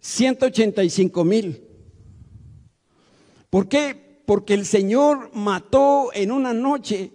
185 0.03 1.25
mil. 1.25 1.65
¿Por 3.49 3.69
qué? 3.69 4.23
Porque 4.27 4.55
el 4.55 4.67
Señor 4.67 5.31
mató 5.33 6.11
en 6.13 6.33
una 6.33 6.53
noche 6.53 7.13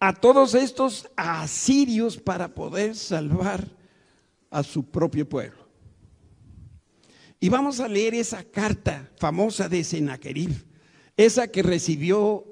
a 0.00 0.12
todos 0.12 0.54
estos 0.54 1.08
asirios 1.16 2.18
para 2.18 2.52
poder 2.54 2.96
salvar 2.96 3.68
a 4.50 4.62
su 4.62 4.84
propio 4.84 5.28
pueblo. 5.28 5.66
Y 7.38 7.48
vamos 7.48 7.80
a 7.80 7.88
leer 7.88 8.14
esa 8.14 8.42
carta 8.42 9.10
famosa 9.18 9.68
de 9.68 9.84
Sennacherib, 9.84 10.52
esa 11.16 11.48
que 11.48 11.62
recibió 11.62 12.44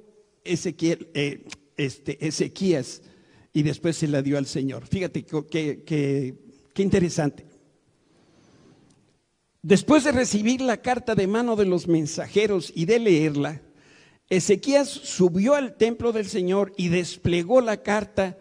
Ezequiel, 0.44 1.10
eh, 1.14 1.44
este, 1.76 2.24
Ezequías 2.24 3.02
y 3.52 3.62
después 3.62 3.96
se 3.96 4.06
la 4.06 4.22
dio 4.22 4.38
al 4.38 4.46
Señor. 4.46 4.86
Fíjate 4.86 5.24
qué 5.24 6.36
interesante. 6.76 7.53
Después 9.64 10.04
de 10.04 10.12
recibir 10.12 10.60
la 10.60 10.82
carta 10.82 11.14
de 11.14 11.26
mano 11.26 11.56
de 11.56 11.64
los 11.64 11.88
mensajeros 11.88 12.70
y 12.76 12.84
de 12.84 12.98
leerla, 12.98 13.62
Ezequías 14.28 14.90
subió 14.90 15.54
al 15.54 15.78
templo 15.78 16.12
del 16.12 16.26
Señor 16.26 16.74
y 16.76 16.88
desplegó 16.88 17.62
la 17.62 17.82
carta 17.82 18.36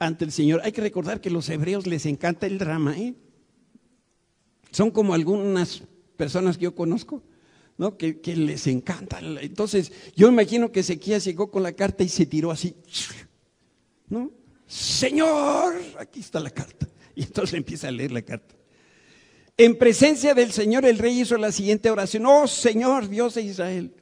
ante 0.00 0.24
el 0.24 0.32
Señor. 0.32 0.62
Hay 0.64 0.72
que 0.72 0.80
recordar 0.80 1.20
que 1.20 1.28
a 1.28 1.32
los 1.32 1.48
hebreos 1.48 1.86
les 1.86 2.06
encanta 2.06 2.48
el 2.48 2.58
drama, 2.58 2.98
¿eh? 2.98 3.14
Son 4.72 4.90
como 4.90 5.14
algunas 5.14 5.84
personas 6.16 6.58
que 6.58 6.64
yo 6.64 6.74
conozco, 6.74 7.22
¿no? 7.78 7.96
Que, 7.96 8.18
les 8.34 8.66
encanta. 8.66 9.20
Entonces, 9.42 9.92
yo 10.16 10.26
imagino 10.26 10.72
que 10.72 10.80
Ezequías 10.80 11.24
llegó 11.24 11.52
con 11.52 11.62
la 11.62 11.74
carta 11.74 12.02
y 12.02 12.08
se 12.08 12.26
tiró 12.26 12.50
así, 12.50 12.74
¿no? 14.08 14.32
Señor, 14.66 15.74
aquí 16.00 16.18
está 16.18 16.40
la 16.40 16.50
carta. 16.50 16.88
Y 17.14 17.22
entonces 17.22 17.54
empieza 17.54 17.86
a 17.86 17.92
leer 17.92 18.10
la 18.10 18.22
carta. 18.22 18.56
En 19.56 19.78
presencia 19.78 20.34
del 20.34 20.50
Señor, 20.50 20.84
el 20.84 20.98
rey 20.98 21.20
hizo 21.20 21.36
la 21.36 21.52
siguiente 21.52 21.88
oración. 21.88 22.26
Oh 22.26 22.48
Señor, 22.48 23.08
Dios 23.08 23.34
de 23.34 23.42
Israel, 23.42 23.92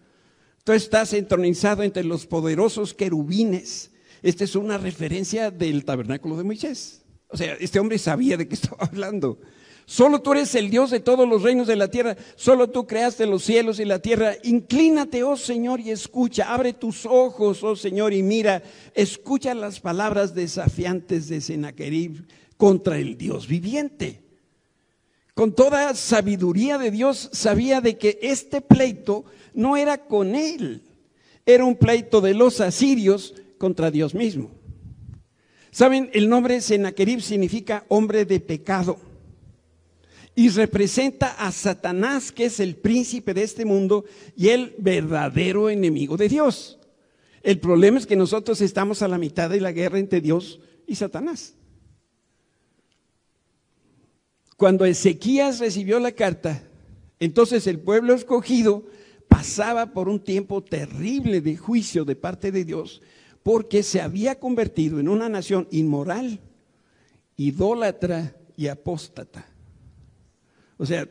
tú 0.65 0.73
estás 0.73 1.13
entronizado 1.13 1.83
entre 1.83 2.05
los 2.05 2.27
poderosos 2.27 2.95
querubines. 2.95 3.91
Esta 4.23 4.45
es 4.45 4.57
una 4.57 4.79
referencia 4.79 5.51
del 5.51 5.85
tabernáculo 5.85 6.39
de 6.39 6.45
Moisés. 6.45 7.03
O 7.29 7.37
sea, 7.37 7.55
este 7.61 7.79
hombre 7.79 7.99
sabía 7.99 8.39
de 8.39 8.49
qué 8.49 8.55
estaba 8.61 8.85
hablando. 8.85 9.41
Solo 9.85 10.23
tú 10.23 10.33
eres 10.33 10.55
el 10.55 10.71
Dios 10.71 10.91
de 10.91 11.01
todos 11.01 11.29
los 11.29 11.43
reinos 11.43 11.67
de 11.67 11.77
la 11.77 11.89
tierra. 11.89 12.17
Solo 12.37 12.71
tú 12.71 12.87
creaste 12.87 13.27
los 13.27 13.43
cielos 13.43 13.79
y 13.79 13.85
la 13.85 13.99
tierra. 13.99 14.37
Inclínate, 14.45 15.23
oh 15.23 15.37
Señor, 15.37 15.81
y 15.81 15.91
escucha. 15.91 16.55
Abre 16.55 16.73
tus 16.73 17.05
ojos, 17.05 17.63
oh 17.63 17.77
Señor, 17.77 18.15
y 18.15 18.23
mira. 18.23 18.63
Escucha 18.95 19.53
las 19.55 19.81
palabras 19.81 20.35
desafiantes 20.35 21.29
de 21.29 21.43
Sennacherib 21.43 22.25
contra 22.57 22.97
el 22.97 23.19
Dios 23.19 23.47
viviente. 23.47 24.22
Con 25.35 25.55
toda 25.55 25.95
sabiduría 25.95 26.77
de 26.79 26.91
Dios 26.91 27.31
sabía 27.33 27.81
de 27.81 27.97
que 27.97 28.19
este 28.23 28.61
pleito 28.61 29.25
no 29.55 29.77
era 29.77 30.07
con 30.07 30.35
él, 30.35 30.83
era 31.47 31.65
un 31.65 31.77
pleito 31.77 32.21
de 32.21 32.35
los 32.35 32.61
asirios 32.61 33.35
contra 33.57 33.91
Dios 33.91 34.15
mismo. 34.15 34.51
Saben, 35.71 36.11
el 36.13 36.29
nombre 36.29 36.61
Sennacherib 36.61 37.23
significa 37.23 37.87
hombre 37.89 38.27
de 38.27 38.41
pecado 38.41 38.99
y 40.35 40.51
representa 40.51 41.29
a 41.29 41.51
Satanás, 41.51 42.31
que 42.31 42.45
es 42.47 42.61
el 42.61 42.77
príncipe 42.77 43.33
de 43.33 43.43
este 43.43 43.65
mundo 43.65 44.05
y 44.37 44.49
el 44.49 44.75
verdadero 44.77 45.71
enemigo 45.71 46.19
de 46.19 46.29
Dios. 46.29 46.79
El 47.43 47.59
problema 47.59 47.99
es 47.99 48.07
que 48.07 48.17
nosotros 48.17 48.61
estamos 48.61 49.01
a 49.01 49.09
la 49.09 49.19
mitad 49.19 49.49
de 49.49 49.61
la 49.61 49.73
guerra 49.73 49.99
entre 49.99 50.21
Dios 50.21 50.61
y 50.87 50.95
Satanás. 50.95 51.55
Cuando 54.63 54.85
Ezequías 54.85 55.59
recibió 55.59 55.99
la 55.99 56.13
carta, 56.13 56.63
entonces 57.19 57.67
el 57.67 57.81
pueblo 57.81 58.15
escogido 58.15 58.85
pasaba 59.27 59.93
por 59.93 60.09
un 60.09 60.21
tiempo 60.21 60.63
terrible 60.63 61.41
de 61.41 61.57
juicio 61.57 62.05
de 62.05 62.15
parte 62.15 62.53
de 62.53 62.65
Dios, 62.65 63.03
porque 63.43 63.83
se 63.83 64.01
había 64.01 64.39
convertido 64.39 65.01
en 65.01 65.09
una 65.09 65.29
nación 65.29 65.67
inmoral, 65.73 66.39
idólatra 67.37 68.37
y 68.57 68.69
apóstata. 68.69 69.45
O 70.79 70.87
sea, 70.87 71.09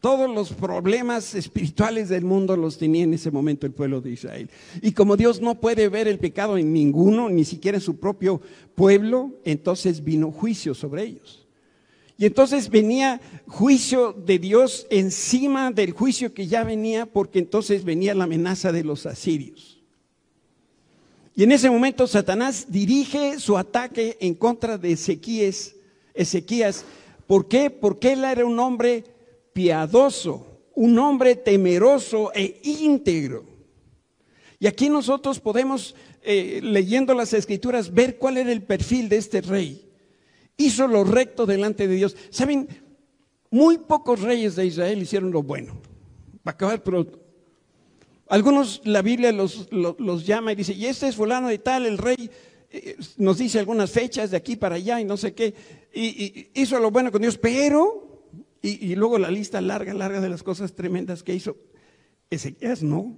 todos 0.00 0.28
los 0.28 0.52
problemas 0.52 1.36
espirituales 1.36 2.08
del 2.08 2.24
mundo 2.24 2.56
los 2.56 2.78
tenía 2.78 3.04
en 3.04 3.14
ese 3.14 3.30
momento 3.30 3.66
el 3.66 3.74
pueblo 3.74 4.00
de 4.00 4.10
Israel. 4.10 4.50
Y 4.82 4.90
como 4.90 5.16
Dios 5.16 5.40
no 5.40 5.60
puede 5.60 5.88
ver 5.88 6.08
el 6.08 6.18
pecado 6.18 6.58
en 6.58 6.72
ninguno, 6.72 7.28
ni 7.28 7.44
siquiera 7.44 7.78
en 7.78 7.82
su 7.82 8.00
propio 8.00 8.40
pueblo, 8.74 9.30
entonces 9.44 10.02
vino 10.02 10.32
juicio 10.32 10.74
sobre 10.74 11.04
ellos. 11.04 11.45
Y 12.18 12.24
entonces 12.24 12.70
venía 12.70 13.20
juicio 13.46 14.12
de 14.12 14.38
Dios 14.38 14.86
encima 14.90 15.70
del 15.70 15.92
juicio 15.92 16.32
que 16.32 16.46
ya 16.46 16.64
venía, 16.64 17.04
porque 17.04 17.38
entonces 17.38 17.84
venía 17.84 18.14
la 18.14 18.24
amenaza 18.24 18.72
de 18.72 18.84
los 18.84 19.04
asirios. 19.04 19.82
Y 21.34 21.42
en 21.42 21.52
ese 21.52 21.68
momento 21.68 22.06
Satanás 22.06 22.66
dirige 22.70 23.38
su 23.38 23.58
ataque 23.58 24.16
en 24.20 24.34
contra 24.34 24.78
de 24.78 24.92
Ezequías. 24.92 25.74
Ezequías. 26.14 26.86
¿Por 27.26 27.46
qué? 27.48 27.68
Porque 27.68 28.12
él 28.12 28.24
era 28.24 28.46
un 28.46 28.58
hombre 28.58 29.04
piadoso, 29.52 30.62
un 30.74 30.98
hombre 30.98 31.36
temeroso 31.36 32.32
e 32.34 32.58
íntegro. 32.62 33.44
Y 34.58 34.66
aquí 34.66 34.88
nosotros 34.88 35.38
podemos, 35.38 35.94
eh, 36.22 36.60
leyendo 36.62 37.12
las 37.12 37.34
escrituras, 37.34 37.92
ver 37.92 38.16
cuál 38.16 38.38
era 38.38 38.50
el 38.50 38.62
perfil 38.62 39.10
de 39.10 39.18
este 39.18 39.42
rey 39.42 39.85
hizo 40.56 40.86
lo 40.86 41.04
recto 41.04 41.46
delante 41.46 41.86
de 41.88 41.96
Dios. 41.96 42.16
Saben, 42.30 42.68
muy 43.50 43.78
pocos 43.78 44.20
reyes 44.20 44.56
de 44.56 44.66
Israel 44.66 45.02
hicieron 45.02 45.30
lo 45.30 45.42
bueno. 45.42 45.74
Va 46.46 46.50
a 46.50 46.50
acabar 46.50 46.82
pronto. 46.82 47.20
Algunos 48.28 48.80
la 48.84 49.02
Biblia 49.02 49.30
los, 49.32 50.26
llama 50.26 50.52
y 50.52 50.56
dice, 50.56 50.72
y 50.72 50.86
este 50.86 51.08
es 51.08 51.16
fulano 51.16 51.48
de 51.48 51.58
tal, 51.58 51.86
el 51.86 51.96
rey 51.96 52.28
eh, 52.70 52.96
nos 53.18 53.38
dice 53.38 53.60
algunas 53.60 53.90
fechas 53.90 54.32
de 54.32 54.36
aquí 54.36 54.56
para 54.56 54.74
allá 54.74 55.00
y 55.00 55.04
no 55.04 55.16
sé 55.16 55.32
qué, 55.32 55.54
y, 55.94 56.48
hizo 56.60 56.80
lo 56.80 56.90
bueno 56.90 57.12
con 57.12 57.22
Dios, 57.22 57.38
pero, 57.38 58.24
y, 58.62 58.84
y, 58.84 58.96
luego 58.96 59.18
la 59.18 59.30
lista 59.30 59.60
larga, 59.60 59.94
larga 59.94 60.20
de 60.20 60.28
las 60.28 60.42
cosas 60.42 60.74
tremendas 60.74 61.22
que 61.22 61.34
hizo, 61.34 61.56
Ezequiel 62.28 62.78
no. 62.82 63.16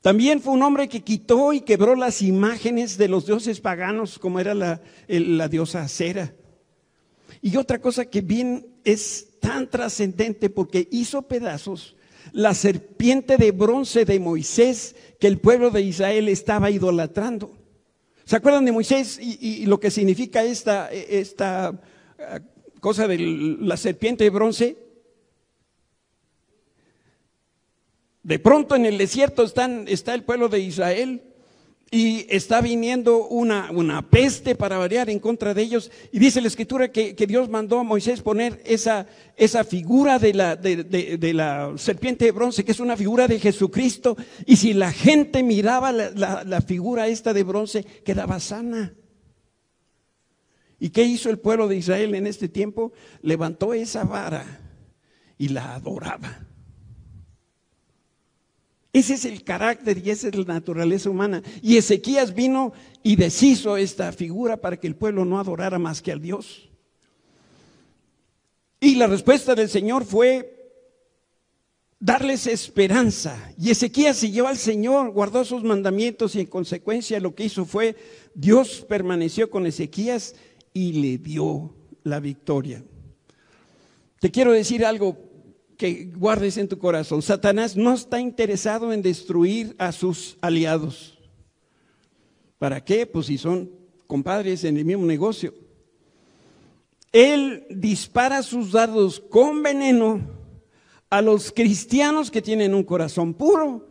También 0.00 0.40
fue 0.40 0.52
un 0.54 0.62
hombre 0.62 0.88
que 0.88 1.02
quitó 1.02 1.52
y 1.52 1.60
quebró 1.60 1.96
las 1.96 2.22
imágenes 2.22 2.98
de 2.98 3.08
los 3.08 3.26
dioses 3.26 3.60
paganos, 3.60 4.18
como 4.18 4.38
era 4.38 4.54
la, 4.54 4.80
la 5.08 5.48
diosa 5.48 5.86
Cera. 5.88 6.34
Y 7.42 7.56
otra 7.56 7.80
cosa 7.80 8.04
que 8.04 8.20
bien 8.20 8.66
es 8.84 9.38
tan 9.40 9.68
trascendente 9.68 10.50
porque 10.50 10.88
hizo 10.90 11.22
pedazos 11.22 11.96
la 12.32 12.54
serpiente 12.54 13.36
de 13.36 13.52
bronce 13.52 14.04
de 14.04 14.20
Moisés 14.20 14.96
que 15.18 15.26
el 15.26 15.38
pueblo 15.38 15.70
de 15.70 15.82
Israel 15.82 16.28
estaba 16.28 16.70
idolatrando. 16.70 17.56
¿Se 18.24 18.36
acuerdan 18.36 18.64
de 18.64 18.72
Moisés 18.72 19.18
y, 19.20 19.62
y 19.62 19.66
lo 19.66 19.80
que 19.80 19.90
significa 19.90 20.42
esta, 20.44 20.90
esta 20.92 21.80
eh, 22.18 22.40
cosa 22.80 23.08
de 23.08 23.18
la 23.60 23.76
serpiente 23.76 24.24
de 24.24 24.30
bronce? 24.30 24.76
De 28.28 28.38
pronto 28.38 28.76
en 28.76 28.84
el 28.84 28.98
desierto 28.98 29.42
está 29.42 30.14
el 30.14 30.22
pueblo 30.22 30.50
de 30.50 30.60
Israel 30.60 31.22
y 31.90 32.26
está 32.28 32.60
viniendo 32.60 33.26
una, 33.26 33.70
una, 33.70 34.10
peste 34.10 34.54
para 34.54 34.76
variar 34.76 35.08
en 35.08 35.18
contra 35.18 35.54
de 35.54 35.62
ellos. 35.62 35.90
Y 36.12 36.18
dice 36.18 36.42
la 36.42 36.48
escritura 36.48 36.92
que, 36.92 37.14
Dios 37.26 37.48
mandó 37.48 37.78
a 37.78 37.84
Moisés 37.84 38.20
poner 38.20 38.60
esa, 38.66 39.06
esa 39.34 39.64
figura 39.64 40.18
de 40.18 40.34
la, 40.34 40.56
de, 40.56 41.32
la, 41.32 41.72
serpiente 41.78 42.26
de 42.26 42.32
bronce, 42.32 42.66
que 42.66 42.72
es 42.72 42.80
una 42.80 42.98
figura 42.98 43.26
de 43.28 43.40
Jesucristo. 43.40 44.14
Y 44.44 44.56
si 44.56 44.74
la 44.74 44.92
gente 44.92 45.42
miraba 45.42 45.90
la, 45.90 46.44
la 46.44 46.60
figura 46.60 47.08
esta 47.08 47.32
de 47.32 47.44
bronce, 47.44 47.82
quedaba 48.04 48.40
sana. 48.40 48.92
¿Y 50.78 50.90
qué 50.90 51.02
hizo 51.02 51.30
el 51.30 51.38
pueblo 51.38 51.66
de 51.66 51.76
Israel 51.76 52.14
en 52.14 52.26
este 52.26 52.50
tiempo? 52.50 52.92
Levantó 53.22 53.72
esa 53.72 54.04
vara 54.04 54.60
y 55.38 55.48
la 55.48 55.76
adoraba. 55.76 56.47
Ese 58.92 59.14
es 59.14 59.24
el 59.24 59.44
carácter 59.44 59.98
y 59.98 60.10
esa 60.10 60.28
es 60.28 60.36
la 60.36 60.54
naturaleza 60.54 61.10
humana. 61.10 61.42
Y 61.62 61.76
Ezequías 61.76 62.34
vino 62.34 62.72
y 63.02 63.16
deshizo 63.16 63.76
esta 63.76 64.12
figura 64.12 64.56
para 64.56 64.78
que 64.78 64.86
el 64.86 64.96
pueblo 64.96 65.24
no 65.24 65.38
adorara 65.38 65.78
más 65.78 66.00
que 66.00 66.12
al 66.12 66.22
Dios. 66.22 66.68
Y 68.80 68.94
la 68.94 69.06
respuesta 69.06 69.54
del 69.54 69.68
Señor 69.68 70.04
fue 70.04 70.58
darles 72.00 72.46
esperanza. 72.46 73.52
Y 73.58 73.70
Ezequías 73.70 74.16
siguió 74.16 74.46
al 74.46 74.56
Señor, 74.56 75.10
guardó 75.10 75.44
sus 75.44 75.64
mandamientos 75.64 76.34
y 76.34 76.40
en 76.40 76.46
consecuencia 76.46 77.20
lo 77.20 77.34
que 77.34 77.44
hizo 77.44 77.64
fue, 77.64 77.96
Dios 78.34 78.86
permaneció 78.88 79.50
con 79.50 79.66
Ezequías 79.66 80.34
y 80.72 80.92
le 80.92 81.18
dio 81.18 81.74
la 82.04 82.20
victoria. 82.20 82.82
Te 84.20 84.30
quiero 84.30 84.52
decir 84.52 84.84
algo, 84.84 85.27
que 85.78 86.10
guardes 86.14 86.58
en 86.58 86.68
tu 86.68 86.76
corazón. 86.76 87.22
Satanás 87.22 87.76
no 87.76 87.94
está 87.94 88.20
interesado 88.20 88.92
en 88.92 89.00
destruir 89.00 89.76
a 89.78 89.92
sus 89.92 90.36
aliados. 90.40 91.18
¿Para 92.58 92.84
qué? 92.84 93.06
Pues 93.06 93.26
si 93.26 93.38
son 93.38 93.70
compadres 94.08 94.64
en 94.64 94.76
el 94.76 94.84
mismo 94.84 95.06
negocio. 95.06 95.54
Él 97.12 97.64
dispara 97.70 98.42
sus 98.42 98.72
dardos 98.72 99.20
con 99.20 99.62
veneno 99.62 100.20
a 101.10 101.22
los 101.22 101.52
cristianos 101.52 102.30
que 102.30 102.42
tienen 102.42 102.74
un 102.74 102.82
corazón 102.82 103.32
puro, 103.32 103.88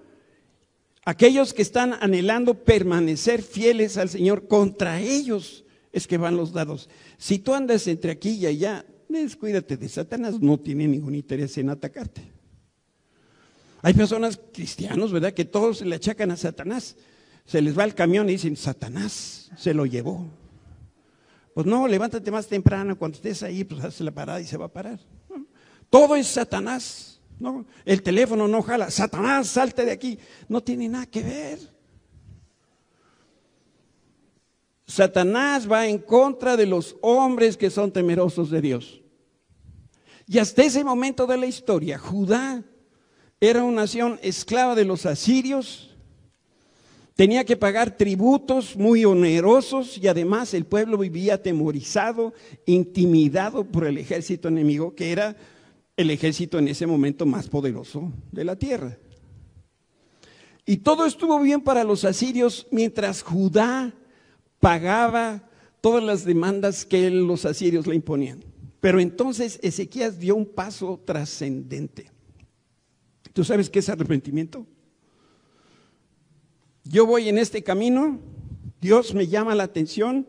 aquellos 1.06 1.54
que 1.54 1.62
están 1.62 1.96
anhelando 2.02 2.54
permanecer 2.66 3.42
fieles 3.42 3.98
al 3.98 4.10
Señor, 4.10 4.48
contra 4.48 5.00
ellos 5.00 5.64
es 5.94 6.06
que 6.06 6.18
van 6.18 6.36
los 6.36 6.52
dados. 6.52 6.90
Si 7.18 7.40
tú 7.40 7.54
andas 7.54 7.88
entre 7.88 8.12
aquí 8.12 8.32
y 8.32 8.46
allá, 8.46 8.86
descuídate 9.24 9.78
de 9.78 9.90
Satanás, 9.90 10.40
no 10.40 10.60
tiene 10.60 10.88
ningún 10.88 11.16
interés 11.16 11.58
en 11.58 11.70
atacarte. 11.70 12.22
Hay 13.82 13.94
personas 13.94 14.40
cristianos, 14.54 15.12
¿verdad?, 15.12 15.34
que 15.34 15.46
todos 15.46 15.82
le 15.82 15.96
achacan 15.96 16.32
a 16.32 16.38
Satanás. 16.38 16.96
Se 17.46 17.62
les 17.62 17.78
va 17.78 17.84
el 17.84 17.96
camión 17.96 18.28
y 18.28 18.34
dicen, 18.34 18.56
Satanás 18.58 19.52
se 19.58 19.74
lo 19.74 19.86
llevó. 19.86 20.28
Pues 21.54 21.66
no, 21.66 21.88
levántate 21.88 22.30
más 22.30 22.48
temprano, 22.48 22.98
cuando 22.98 23.16
estés 23.16 23.44
ahí, 23.44 23.64
pues 23.64 23.84
hace 23.84 24.04
la 24.04 24.12
parada 24.12 24.42
y 24.42 24.46
se 24.46 24.58
va 24.58 24.66
a 24.66 24.74
parar. 24.74 25.00
Todo 25.90 26.16
es 26.16 26.28
Satanás. 26.28 27.22
El 27.86 28.04
teléfono 28.04 28.48
no 28.48 28.62
jala. 28.62 28.92
Satanás, 28.92 29.48
salte 29.48 29.86
de 29.86 29.92
aquí. 29.92 30.20
No 30.50 30.62
tiene 30.62 30.90
nada 30.90 31.06
que 31.06 31.24
ver. 31.24 31.60
Satanás 34.86 35.70
va 35.70 35.88
en 35.88 36.00
contra 36.00 36.58
de 36.58 36.66
los 36.66 36.96
hombres 37.02 37.58
que 37.58 37.70
son 37.70 37.92
temerosos 37.92 38.50
de 38.50 38.62
Dios. 38.62 39.02
Y 40.28 40.40
hasta 40.40 40.64
ese 40.64 40.84
momento 40.84 41.26
de 41.26 41.38
la 41.38 41.46
historia, 41.46 41.98
Judá 41.98 42.62
era 43.40 43.64
una 43.64 43.82
nación 43.84 44.20
esclava 44.22 44.76
de 44.76 44.84
los 44.84 45.06
asirios, 45.06 45.96
tenía 47.16 47.46
que 47.46 47.56
pagar 47.56 47.96
tributos 47.96 48.76
muy 48.76 49.06
onerosos 49.06 49.98
y 49.98 50.08
además 50.08 50.54
el 50.54 50.66
pueblo 50.66 50.98
vivía 50.98 51.36
atemorizado, 51.36 52.34
intimidado 52.66 53.64
por 53.64 53.88
el 53.88 53.98
ejército 53.98 54.50
enemigo, 54.50 54.94
que 54.96 55.14
era 55.14 55.38
el 55.96 56.12
ejército 56.12 56.60
en 56.60 56.68
ese 56.68 56.86
momento 56.86 57.26
más 57.26 57.48
poderoso 57.48 58.12
de 58.32 58.44
la 58.44 58.58
tierra. 58.58 58.98
Y 60.66 60.78
todo 60.78 61.06
estuvo 61.06 61.40
bien 61.40 61.62
para 61.62 61.86
los 61.86 62.04
asirios 62.04 62.68
mientras 62.70 63.22
Judá 63.22 63.94
pagaba 64.60 65.50
todas 65.80 66.04
las 66.04 66.26
demandas 66.26 66.86
que 66.86 67.10
los 67.10 67.46
asirios 67.46 67.88
le 67.88 67.96
imponían. 67.96 68.44
Pero 68.80 69.00
entonces 69.00 69.60
Ezequías 69.62 70.20
dio 70.20 70.36
un 70.36 70.46
paso 70.46 71.02
trascendente. 71.06 72.12
¿Tú 73.34 73.44
sabes 73.44 73.70
qué 73.70 73.80
es 73.80 73.90
arrepentimiento? 73.90 74.66
Yo 76.84 77.06
voy 77.06 77.30
en 77.30 77.38
este 77.38 77.64
camino, 77.64 78.20
Dios 78.80 79.14
me 79.14 79.28
llama 79.28 79.56
la 79.56 79.64
atención 79.64 80.28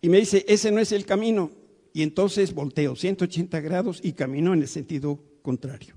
y 0.00 0.08
me 0.08 0.18
dice, 0.18 0.44
ese 0.48 0.70
no 0.70 0.80
es 0.80 0.92
el 0.92 1.06
camino. 1.06 1.50
Y 1.92 2.02
entonces 2.02 2.52
volteo 2.52 2.94
180 2.94 3.60
grados 3.60 4.00
y 4.02 4.12
camino 4.12 4.52
en 4.52 4.62
el 4.62 4.68
sentido 4.68 5.18
contrario. 5.42 5.94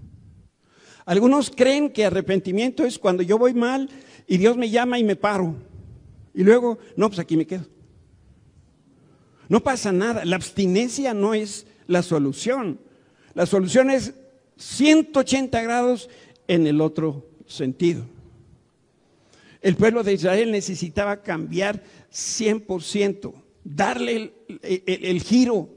Algunos 1.06 1.52
creen 1.52 1.90
que 1.90 2.06
arrepentimiento 2.06 2.86
es 2.86 2.98
cuando 2.98 3.24
yo 3.24 3.38
voy 3.38 3.54
mal 3.54 3.90
y 4.28 4.38
Dios 4.38 4.56
me 4.56 4.70
llama 4.70 4.98
y 4.98 5.04
me 5.04 5.16
paro. 5.16 5.56
Y 6.34 6.44
luego, 6.44 6.80
no, 6.96 7.10
pues 7.10 7.20
aquí 7.20 7.36
me 7.36 7.46
quedo. 7.46 7.66
No 9.50 9.62
pasa 9.62 9.92
nada. 9.92 10.24
La 10.24 10.38
abstinencia 10.38 11.14
no 11.14 11.34
es 11.34 11.68
la 11.88 12.04
solución. 12.04 12.80
La 13.34 13.46
solución 13.46 13.90
es 13.90 14.14
180 14.58 15.62
grados 15.62 16.10
en 16.48 16.68
el 16.68 16.82
otro 16.82 17.26
sentido. 17.48 18.04
El 19.62 19.76
pueblo 19.76 20.04
de 20.04 20.14
Israel 20.14 20.52
necesitaba 20.52 21.22
cambiar 21.22 21.84
100%, 22.12 23.34
darle 23.64 24.34
el, 24.64 25.22
giro. 25.22 25.70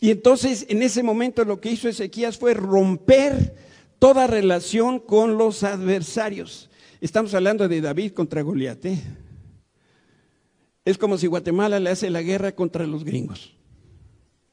Y 0.00 0.10
entonces 0.10 0.66
en 0.68 0.82
ese 0.82 1.02
momento 1.02 1.44
lo 1.44 1.60
que 1.60 1.70
hizo 1.70 1.88
Ezequías 1.88 2.38
fue 2.38 2.54
romper 2.54 3.54
toda 3.98 4.26
relación 4.26 4.98
con 4.98 5.36
los 5.36 5.62
adversarios. 5.62 6.70
Estamos 7.00 7.34
hablando 7.34 7.68
de 7.68 7.82
David 7.82 8.12
contra 8.12 8.40
Goliat. 8.40 8.84
¿eh? 8.86 8.98
Es 10.86 10.96
como 10.96 11.18
si 11.18 11.26
Guatemala 11.26 11.78
le 11.80 11.90
hace 11.90 12.08
la 12.08 12.22
guerra 12.22 12.54
contra 12.54 12.86
los 12.86 13.04
gringos. 13.04 13.53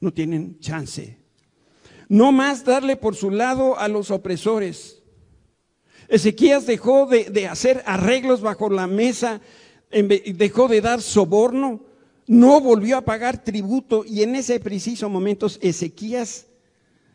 No 0.02 0.12
tienen 0.12 0.60
chance. 0.60 1.18
No 2.10 2.34
más 2.34 2.66
darle 2.66 2.98
por 2.98 3.16
su 3.16 3.32
lado 3.32 3.80
a 3.80 3.88
los 3.88 4.12
opresores. 4.12 5.02
Ezequías 6.10 6.66
dejó 6.66 7.06
de, 7.06 7.48
hacer 7.48 7.82
arreglos 7.86 8.42
bajo 8.42 8.70
la 8.70 8.86
mesa, 8.86 9.40
dejó 9.90 10.68
de 10.68 10.82
dar 10.82 11.02
soborno, 11.02 11.86
no 12.28 12.60
volvió 12.60 12.98
a 12.98 13.06
pagar 13.06 13.44
tributo 13.44 14.04
y 14.06 14.24
en 14.24 14.36
ese 14.36 14.60
preciso 14.60 15.08
momento 15.08 15.48
Ezequías 15.62 16.48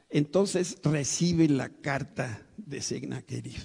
entonces 0.08 0.78
recibe 0.82 1.48
la 1.48 1.68
carta 1.68 2.46
de 2.56 2.80
Segnaquerib. 2.80 3.60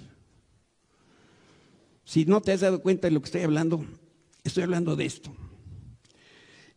Si 2.03 2.25
no 2.25 2.41
te 2.41 2.51
has 2.51 2.59
dado 2.59 2.81
cuenta 2.81 3.07
de 3.07 3.11
lo 3.11 3.21
que 3.21 3.27
estoy 3.27 3.41
hablando, 3.43 3.85
estoy 4.43 4.63
hablando 4.63 4.97
de 4.97 5.05
esto. 5.05 5.33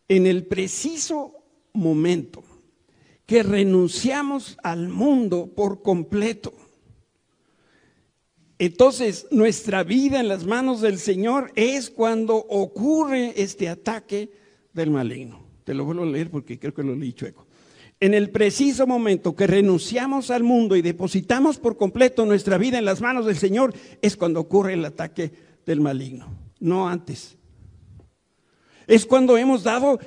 En 0.07 0.27
el 0.27 0.47
preciso 0.47 1.44
momento 1.75 2.43
que 3.27 3.43
renunciamos 3.43 4.57
al 4.63 4.89
mundo 4.89 5.53
por 5.55 5.83
completo, 5.83 6.55
entonces, 8.59 9.27
nuestra 9.31 9.83
vida 9.83 10.21
en 10.21 10.29
las 10.29 10.47
manos 10.47 10.81
del 10.81 10.99
Señor 10.99 11.53
es 11.57 11.91
cuando 11.91 12.37
ocurre 12.37 13.35
este 13.37 13.69
ataque 13.69 14.31
del 14.73 14.91
maligno. 14.91 15.45
Te 15.65 15.75
lo 15.75 15.85
vuelvo 15.85 16.05
a 16.05 16.07
leer 16.07 16.31
porque 16.31 16.59
creo 16.59 16.73
que 16.73 16.85
lo 16.85 16.95
leí 16.95 17.13
chueco. 17.13 17.47
En 18.01 18.15
el 18.15 18.31
preciso 18.31 18.87
momento 18.87 19.35
que 19.35 19.47
renunciamos 19.47 20.31
al 20.31 20.45
mundo 20.45 20.77
y 20.77 20.83
depositamos 20.83 21.59
por 21.59 21.77
completo 21.77 22.27
nuestra 22.27 22.59
vida 22.59 22.79
en 22.79 22.85
las 22.85 23.01
manos 23.01 23.27
del 23.27 23.37
Señor, 23.37 23.75
es 24.03 24.17
cuando 24.17 24.41
ocurre 24.41 24.75
el 24.75 24.85
ataque 24.85 25.33
del 25.67 25.81
maligno, 25.81 26.27
no 26.61 26.89
antes. 26.89 27.37
Es 28.87 29.07
cuando 29.07 29.37
hemos 29.37 29.63
dado 29.63 29.99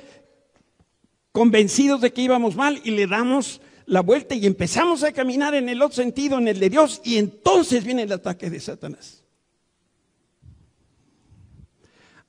convencidos 1.38 2.00
de 2.00 2.12
que 2.12 2.22
íbamos 2.22 2.56
mal 2.56 2.80
y 2.82 2.90
le 2.90 3.06
damos 3.06 3.60
la 3.86 4.00
vuelta 4.00 4.34
y 4.34 4.44
empezamos 4.44 5.04
a 5.04 5.12
caminar 5.12 5.54
en 5.54 5.68
el 5.68 5.80
otro 5.82 5.94
sentido, 5.94 6.36
en 6.36 6.48
el 6.48 6.58
de 6.58 6.68
Dios, 6.68 7.00
y 7.04 7.16
entonces 7.16 7.84
viene 7.84 8.02
el 8.02 8.10
ataque 8.10 8.50
de 8.50 8.58
Satanás. 8.58 9.22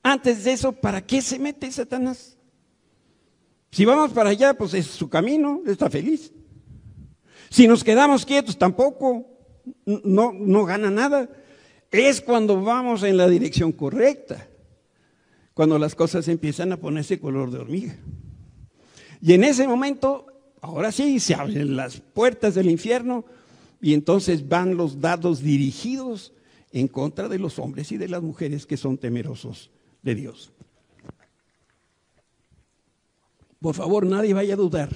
Antes 0.03 0.43
de 0.43 0.51
eso, 0.51 0.73
¿para 0.73 1.03
qué 1.03 1.23
se 1.23 1.39
mete 1.39 1.71
Satanás? 1.71 2.37
Si 3.71 3.83
vamos 3.83 4.11
para 4.11 4.29
allá, 4.29 4.53
pues 4.53 4.75
es 4.75 4.85
su 4.85 5.09
camino, 5.09 5.63
está 5.65 5.89
feliz. 5.89 6.31
Si 7.49 7.67
nos 7.67 7.83
quedamos 7.83 8.27
quietos, 8.27 8.59
tampoco, 8.59 9.25
no, 9.85 10.33
no 10.33 10.65
gana 10.65 10.91
nada. 10.91 11.27
Es 11.89 12.21
cuando 12.21 12.61
vamos 12.61 13.01
en 13.01 13.17
la 13.17 13.27
dirección 13.27 13.71
correcta, 13.71 14.47
cuando 15.55 15.79
las 15.79 15.95
cosas 15.95 16.27
empiezan 16.27 16.71
a 16.73 16.77
ponerse 16.77 17.19
color 17.19 17.49
de 17.49 17.57
hormiga. 17.57 17.97
Y 19.21 19.33
en 19.33 19.43
ese 19.43 19.67
momento 19.67 20.29
ahora 20.61 20.91
sí, 20.91 21.19
se 21.19 21.35
abren 21.35 21.75
las 21.75 21.99
puertas 21.99 22.55
del 22.55 22.69
infierno 22.69 23.25
y 23.81 23.93
entonces 23.93 24.47
van 24.47 24.75
los 24.75 24.99
dados 24.99 25.41
dirigidos 25.41 26.33
en 26.71 26.87
contra 26.87 27.27
de 27.27 27.39
los 27.39 27.59
hombres 27.59 27.91
y 27.91 27.97
de 27.97 28.09
las 28.09 28.21
mujeres 28.21 28.65
que 28.65 28.77
son 28.77 28.97
temerosos 28.97 29.71
de 30.01 30.15
Dios. 30.15 30.51
Por 33.59 33.75
favor, 33.75 34.05
nadie 34.05 34.33
vaya 34.33 34.53
a 34.53 34.57
dudar 34.57 34.89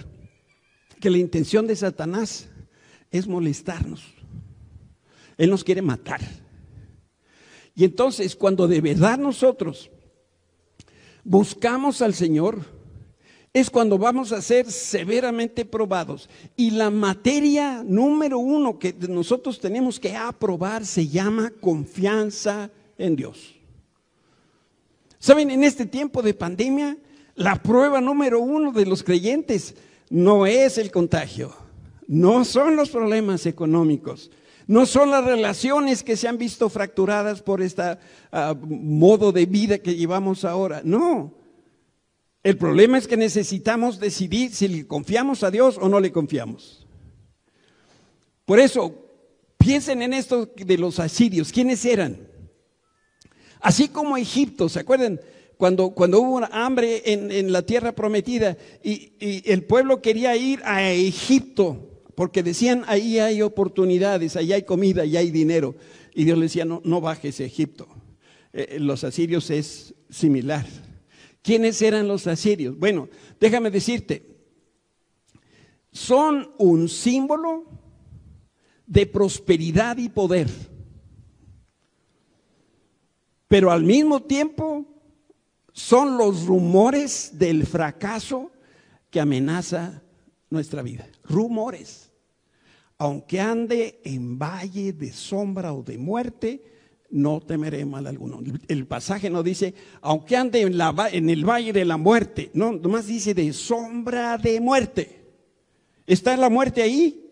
que 1.00 1.10
la 1.10 1.18
intención 1.18 1.68
de 1.68 1.76
Satanás 1.76 2.48
es 3.12 3.28
molestarnos. 3.28 4.04
Él 5.38 5.50
nos 5.50 5.64
quiere 5.64 5.82
matar. 5.82 6.22
Y 7.76 7.84
entonces, 7.84 8.36
cuando 8.36 8.68
de 8.68 8.80
verdad 8.80 9.18
nosotros 9.18 9.90
buscamos 11.24 12.02
al 12.02 12.14
Señor, 12.14 12.62
es 13.54 13.70
cuando 13.70 14.00
vamos 14.00 14.32
a 14.32 14.42
ser 14.42 14.72
severamente 14.72 15.64
probados. 15.64 16.28
Y 16.56 16.72
la 16.72 16.90
materia 16.90 17.84
número 17.86 18.40
uno 18.40 18.80
que 18.80 18.96
nosotros 19.08 19.60
tenemos 19.60 20.00
que 20.00 20.16
aprobar 20.16 20.86
se 20.86 21.08
llama 21.08 21.54
confianza 21.62 22.72
en 22.98 23.16
Dios. 23.16 23.54
Saben, 25.20 25.52
en 25.52 25.64
este 25.64 25.86
tiempo 25.86 26.24
de 26.24 26.34
pandemia, 26.34 26.98
la 27.36 27.62
prueba 27.62 28.02
número 28.02 28.40
uno 28.40 28.72
de 28.72 28.88
los 28.88 29.04
creyentes 29.04 29.76
no 30.10 30.46
es 30.46 30.78
el 30.78 30.92
contagio, 30.92 31.54
no 32.08 32.44
son 32.44 32.76
los 32.76 32.90
problemas 32.90 33.46
económicos, 33.46 34.32
no 34.68 34.86
son 34.86 35.12
las 35.12 35.24
relaciones 35.24 36.04
que 36.04 36.18
se 36.18 36.28
han 36.28 36.38
visto 36.38 36.70
fracturadas 36.70 37.42
por 37.42 37.62
este 37.62 37.98
modo 38.68 39.32
de 39.32 39.46
vida 39.46 39.78
que 39.78 39.96
llevamos 39.96 40.44
ahora, 40.44 40.82
no. 40.84 41.43
El 42.44 42.58
problema 42.58 42.98
es 42.98 43.08
que 43.08 43.16
necesitamos 43.16 44.00
decidir 44.00 44.54
si 44.54 44.68
le 44.68 44.86
confiamos 44.86 45.44
a 45.44 45.52
Dios 45.52 45.78
o 45.80 45.88
no 45.88 46.02
le 46.02 46.12
confiamos. 46.12 46.86
Por 48.46 48.60
eso, 48.60 48.94
piensen 49.58 50.02
en 50.02 50.14
esto 50.14 50.52
de 50.54 50.78
los 50.78 51.00
asirios. 51.00 51.54
¿Quiénes 51.54 51.86
eran? 51.86 52.28
Así 53.62 53.88
como 53.88 54.18
Egipto, 54.18 54.68
¿se 54.68 54.82
acuerdan? 54.82 55.22
Cuando, 55.56 55.92
cuando 55.92 56.20
hubo 56.20 56.42
hambre 56.52 57.02
en, 57.06 57.54
la 57.54 57.62
tierra 57.62 57.94
prometida 57.94 58.58
y, 58.84 59.14
el 59.50 59.64
pueblo 59.64 60.02
quería 60.02 60.36
ir 60.36 60.60
a 60.66 60.92
Egipto 60.92 62.02
porque 62.16 62.44
decían, 62.44 62.84
ahí 62.88 63.20
hay 63.20 63.42
oportunidades, 63.42 64.36
ahí 64.36 64.52
hay 64.52 64.64
comida, 64.64 65.04
ahí 65.04 65.16
hay 65.16 65.32
dinero. 65.32 65.76
Y 66.14 66.26
Dios 66.26 66.38
le 66.38 66.46
decía, 66.46 66.66
no, 66.66 66.82
no 66.84 67.00
bajes 67.00 67.40
a 67.40 67.46
Egipto. 67.46 67.88
Eh, 68.52 68.78
los 68.80 69.06
asirios 69.06 69.50
es 69.50 69.96
similar. 70.10 70.66
¿Quiénes 71.44 71.82
eran 71.82 72.08
los 72.08 72.26
asirios? 72.26 72.80
Bueno, 72.80 73.10
déjame 73.38 73.70
decirte, 73.70 74.26
son 75.92 76.52
un 76.58 76.88
símbolo 76.88 77.66
de 78.88 79.06
prosperidad 79.06 79.98
y 79.98 80.08
poder, 80.08 80.50
pero 83.50 83.72
al 83.72 83.84
mismo 83.84 84.24
tiempo 84.24 84.86
son 85.74 86.18
los 86.18 86.46
rumores 86.46 87.38
del 87.38 87.68
fracaso 87.68 88.52
que 89.12 89.20
amenaza 89.20 90.02
nuestra 90.50 90.82
vida. 90.82 91.08
Rumores. 91.24 92.10
aunque 92.98 93.42
ande 93.42 94.00
en 94.06 94.40
valle 94.40 94.94
de 94.94 95.12
sombra 95.12 95.74
o 95.74 95.84
de 95.84 95.98
muerte, 95.98 96.73
no 97.14 97.42
temeré 97.42 97.86
mal 97.86 98.08
alguno. 98.08 98.42
El 98.68 98.88
pasaje 98.88 99.30
no 99.30 99.44
dice, 99.44 99.76
aunque 100.02 100.36
ande 100.36 100.62
en, 100.62 100.78
la, 100.80 100.96
en 101.12 101.30
el 101.30 101.48
valle 101.48 101.72
de 101.72 101.86
la 101.86 101.96
muerte, 101.96 102.50
no, 102.56 102.72
nomás 102.72 103.06
dice 103.06 103.36
de 103.36 103.54
sombra 103.54 104.38
de 104.40 104.60
muerte. 104.60 105.24
¿Está 106.08 106.36
la 106.36 106.50
muerte 106.50 106.82
ahí? 106.82 107.24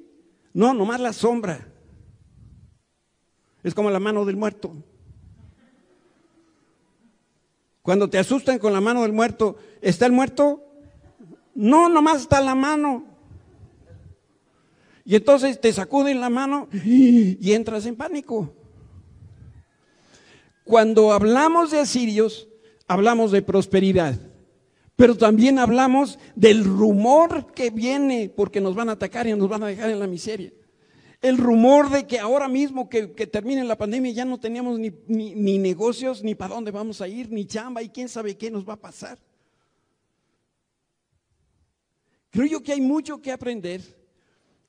No, 0.54 0.76
nomás 0.76 1.00
la 1.00 1.12
sombra. 1.14 1.68
Es 3.64 3.74
como 3.74 3.90
la 3.90 4.00
mano 4.00 4.24
del 4.24 4.38
muerto. 4.38 4.72
Cuando 7.82 8.08
te 8.08 8.20
asustan 8.20 8.60
con 8.60 8.74
la 8.74 8.82
mano 8.82 9.02
del 9.02 9.14
muerto, 9.14 9.58
¿está 9.82 10.06
el 10.06 10.12
muerto? 10.12 10.64
No, 11.56 11.90
nomás 11.90 12.22
está 12.22 12.40
la 12.40 12.54
mano. 12.54 13.04
Y 15.06 15.16
entonces 15.16 15.60
te 15.60 15.74
sacuden 15.74 16.22
la 16.22 16.30
mano 16.30 16.70
y 16.72 17.52
entras 17.52 17.88
en 17.88 17.96
pánico. 17.96 18.61
Cuando 20.64 21.12
hablamos 21.12 21.72
de 21.72 21.80
asirios, 21.80 22.48
hablamos 22.88 23.32
de 23.32 23.42
prosperidad, 23.42 24.20
pero 24.96 25.16
también 25.18 25.60
hablamos 25.60 26.20
del 26.36 26.64
rumor 26.64 27.52
que 27.54 27.70
viene 27.72 28.32
porque 28.36 28.62
nos 28.62 28.76
van 28.76 28.90
a 28.90 28.94
atacar 28.94 29.28
y 29.28 29.34
nos 29.34 29.50
van 29.50 29.64
a 29.64 29.68
dejar 29.68 29.90
en 29.90 30.00
la 30.00 30.08
miseria. 30.08 30.52
El 31.22 31.38
rumor 31.38 31.90
de 31.90 32.08
que 32.08 32.20
ahora 32.20 32.48
mismo 32.48 32.90
que, 32.90 33.08
termine 33.08 33.64
la 33.64 33.78
pandemia 33.78 34.12
ya 34.12 34.26
no 34.26 34.40
teníamos 34.40 34.80
ni, 34.80 34.92
ni 35.08 35.58
negocios, 35.58 36.24
ni 36.24 36.36
para 36.36 36.56
dónde 36.56 36.72
vamos 36.72 37.02
a 37.02 37.08
ir, 37.08 37.32
ni 37.32 37.46
chamba 37.46 37.84
y 37.84 37.90
quién 37.90 38.10
sabe 38.10 38.38
qué 38.38 38.50
nos 38.50 38.68
va 38.68 38.74
a 38.74 38.82
pasar. 38.82 39.20
Creo 42.32 42.46
yo 42.46 42.64
que 42.64 42.72
hay 42.72 42.82
mucho 42.82 43.22
que 43.22 43.32
aprender, 43.32 43.82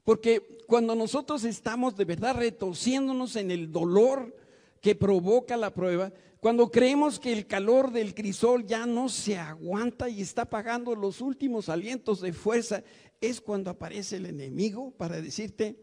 porque 0.04 0.58
cuando 0.66 0.94
nosotros 0.94 1.44
estamos 1.44 1.96
de 1.96 2.04
verdad 2.04 2.36
retorciéndonos 2.36 3.36
en 3.36 3.50
el 3.50 3.70
dolor 3.70 4.34
que 4.82 4.96
provoca 4.96 5.56
la 5.56 5.72
prueba, 5.72 6.12
cuando 6.40 6.70
creemos 6.70 7.20
que 7.20 7.32
el 7.32 7.46
calor 7.46 7.92
del 7.92 8.14
crisol 8.14 8.66
ya 8.66 8.84
no 8.84 9.08
se 9.08 9.38
aguanta 9.38 10.08
y 10.08 10.20
está 10.20 10.44
pagando 10.44 10.96
los 10.96 11.20
últimos 11.20 11.68
alientos 11.68 12.20
de 12.20 12.32
fuerza, 12.32 12.82
es 13.20 13.40
cuando 13.40 13.70
aparece 13.70 14.16
el 14.16 14.26
enemigo 14.26 14.90
para 14.90 15.22
decirte, 15.22 15.78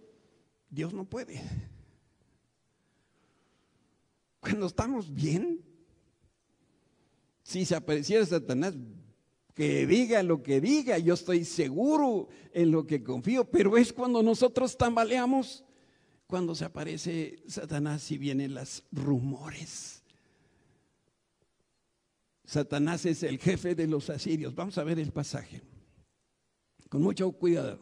Dios 0.69 0.93
no 0.93 1.05
puede. 1.05 1.41
Cuando 4.41 4.65
estamos 4.65 5.13
bien, 5.13 5.63
si 7.41 7.63
se 7.63 7.75
apareciera 7.75 8.25
Satanás, 8.25 8.75
que 9.53 9.87
diga 9.87 10.21
lo 10.23 10.43
que 10.43 10.59
diga, 10.59 10.97
yo 10.97 11.13
estoy 11.13 11.45
seguro 11.45 12.27
en 12.51 12.71
lo 12.71 12.85
que 12.85 13.01
confío, 13.01 13.49
pero 13.49 13.77
es 13.77 13.93
cuando 13.93 14.21
nosotros 14.21 14.77
tambaleamos 14.77 15.63
cuando 16.29 16.53
se 16.53 16.63
aparece 16.63 17.41
Satanás 17.47 18.11
y 18.11 18.19
vienen 18.19 18.53
los 18.53 18.83
rumores. 18.91 20.03
Satanás 22.45 23.03
es 23.07 23.23
el 23.23 23.39
jefe 23.39 23.73
de 23.73 23.87
los 23.87 24.11
asirios. 24.11 24.53
Vamos 24.53 24.77
a 24.77 24.83
ver 24.83 24.99
el 24.99 25.11
pasaje. 25.11 25.63
Con 26.87 27.01
mucho 27.01 27.31
cuidado. 27.31 27.79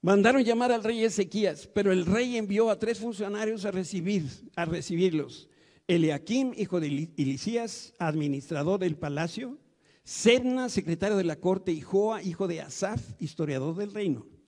Mandaron 0.00 0.42
llamar 0.42 0.72
al 0.72 0.82
rey 0.82 1.04
Ezequías, 1.04 1.66
pero 1.66 1.92
el 1.92 2.06
rey 2.06 2.38
envió 2.38 2.70
a 2.70 2.78
tres 2.78 3.00
funcionarios 3.00 3.66
a 3.66 3.70
recibir, 3.70 4.24
a 4.56 4.64
recibirlos. 4.64 5.50
Eliakim, 5.86 6.54
hijo 6.56 6.80
de 6.80 7.10
Elisías, 7.18 7.92
administrador 7.98 8.80
del 8.80 8.96
palacio, 8.96 9.58
Sebna, 10.04 10.70
secretario 10.70 11.18
de 11.18 11.24
la 11.24 11.36
corte, 11.36 11.70
y 11.70 11.82
Joa, 11.82 12.22
hijo 12.22 12.48
de 12.48 12.62
Asaf, 12.62 13.02
historiador 13.20 13.76
del 13.76 13.92
reino. 13.92 14.39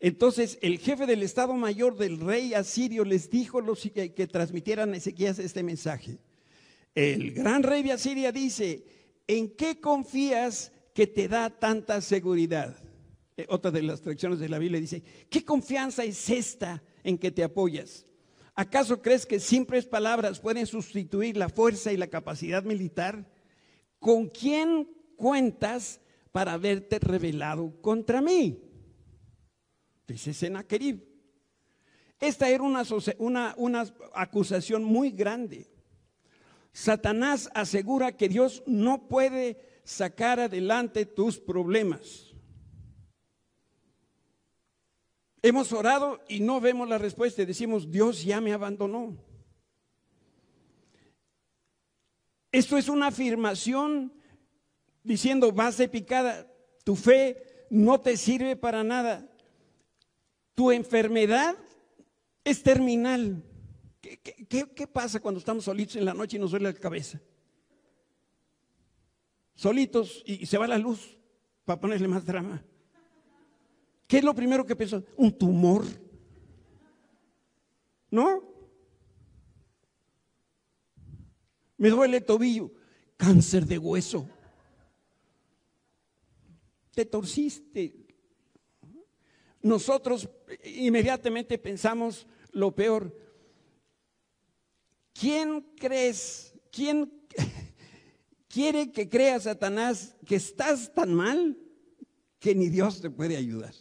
Entonces 0.00 0.58
el 0.60 0.78
jefe 0.78 1.06
del 1.06 1.22
Estado 1.22 1.54
Mayor 1.54 1.96
del 1.96 2.20
rey 2.20 2.54
asirio 2.54 3.04
les 3.04 3.30
dijo 3.30 3.60
los, 3.60 3.80
que, 3.80 4.26
transmitieran 4.26 4.92
a 4.92 4.96
Ezequías 4.96 5.38
este 5.38 5.62
mensaje. 5.62 6.18
El 6.94 7.32
gran 7.32 7.62
rey 7.62 7.82
de 7.82 7.92
Asiria 7.92 8.32
dice, 8.32 8.84
¿en 9.26 9.50
qué 9.50 9.80
confías 9.80 10.72
que 10.94 11.06
te 11.06 11.28
da 11.28 11.50
tanta 11.50 12.00
seguridad? 12.00 12.76
Eh, 13.36 13.46
otra 13.48 13.70
de 13.70 13.82
las 13.82 14.00
traducciones 14.00 14.38
de 14.38 14.48
la 14.48 14.58
Biblia 14.58 14.80
dice, 14.80 15.02
¿qué 15.28 15.44
confianza 15.44 16.04
es 16.04 16.28
esta 16.30 16.82
en 17.04 17.18
que 17.18 17.30
te 17.30 17.44
apoyas? 17.44 18.06
¿Acaso 18.54 19.02
crees 19.02 19.26
que 19.26 19.38
simples 19.38 19.84
palabras 19.84 20.40
pueden 20.40 20.66
sustituir 20.66 21.36
la 21.36 21.50
fuerza 21.50 21.92
y 21.92 21.98
la 21.98 22.06
capacidad 22.06 22.62
militar? 22.62 23.30
¿Con 23.98 24.28
quién 24.28 24.88
cuentas 25.16 26.00
para 26.32 26.54
haberte 26.54 26.98
revelado 26.98 27.74
contra 27.82 28.22
mí? 28.22 28.65
Dice 30.06 30.34
Senaquerib. 30.34 31.02
Esta 32.18 32.48
era 32.48 32.62
una, 32.62 32.82
una, 33.18 33.54
una 33.56 33.94
acusación 34.14 34.84
muy 34.84 35.10
grande. 35.10 35.70
Satanás 36.72 37.50
asegura 37.54 38.16
que 38.16 38.28
Dios 38.28 38.62
no 38.66 39.08
puede 39.08 39.80
sacar 39.84 40.40
adelante 40.40 41.06
tus 41.06 41.38
problemas. 41.38 42.34
Hemos 45.42 45.72
orado 45.72 46.20
y 46.28 46.40
no 46.40 46.60
vemos 46.60 46.88
la 46.88 46.98
respuesta 46.98 47.44
decimos, 47.46 47.90
Dios 47.90 48.24
ya 48.24 48.40
me 48.40 48.52
abandonó. 48.52 49.16
Esto 52.50 52.76
es 52.78 52.88
una 52.88 53.08
afirmación 53.08 54.12
diciendo, 55.04 55.52
vas 55.52 55.76
de 55.76 55.88
picada, 55.88 56.50
tu 56.84 56.96
fe 56.96 57.66
no 57.70 58.00
te 58.00 58.16
sirve 58.16 58.56
para 58.56 58.82
nada. 58.82 59.30
Tu 60.56 60.72
enfermedad 60.72 61.54
es 62.42 62.62
terminal. 62.62 63.44
¿Qué, 64.00 64.88
pasa 64.90 65.20
cuando 65.20 65.38
estamos 65.38 65.64
solitos 65.64 65.96
en 65.96 66.06
la 66.06 66.14
noche 66.14 66.38
y 66.38 66.40
nos 66.40 66.50
duele 66.50 66.72
la 66.72 66.78
cabeza? 66.78 67.20
Solitos 69.54 70.22
y, 70.24 70.46
se 70.46 70.56
va 70.56 70.66
la 70.66 70.78
luz 70.78 71.18
para 71.66 71.78
ponerle 71.78 72.08
más 72.08 72.24
drama. 72.24 72.64
¿Qué 74.06 74.16
es 74.18 74.24
lo 74.24 74.34
primero 74.34 74.64
que 74.64 74.74
pensó? 74.74 75.04
Un 75.18 75.36
tumor. 75.36 75.84
¿No? 78.10 78.42
Me 81.76 81.90
duele 81.90 82.16
el 82.16 82.24
tobillo. 82.24 82.72
Cáncer 83.18 83.66
de 83.66 83.76
hueso. 83.76 84.26
Te 86.92 87.04
torciste, 87.04 88.05
nosotros 89.66 90.28
inmediatamente 90.64 91.58
pensamos 91.58 92.26
lo 92.52 92.74
peor. 92.74 93.14
¿Quién 95.12 95.62
crees? 95.76 96.54
¿Quién 96.70 97.12
quiere 98.48 98.92
que 98.92 99.08
crea 99.08 99.40
Satanás 99.40 100.16
que 100.24 100.36
estás 100.36 100.94
tan 100.94 101.12
mal 101.12 101.58
que 102.38 102.54
ni 102.54 102.68
Dios 102.68 103.00
te 103.00 103.10
puede 103.10 103.36
ayudar? 103.36 103.74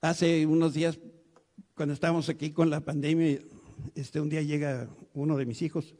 Hace 0.00 0.46
unos 0.46 0.74
días, 0.74 0.98
cuando 1.74 1.94
estábamos 1.94 2.28
aquí 2.28 2.52
con 2.52 2.70
la 2.70 2.80
pandemia, 2.80 3.40
este, 3.94 4.20
un 4.20 4.28
día 4.28 4.42
llega 4.42 4.88
uno 5.12 5.36
de 5.36 5.46
mis 5.46 5.60
hijos, 5.62 5.94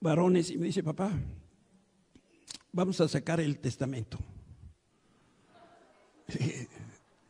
varones, 0.00 0.50
y 0.50 0.58
me 0.58 0.66
dice, 0.66 0.82
papá, 0.82 1.12
vamos 2.72 3.00
a 3.00 3.08
sacar 3.08 3.40
el 3.40 3.58
testamento. 3.58 4.18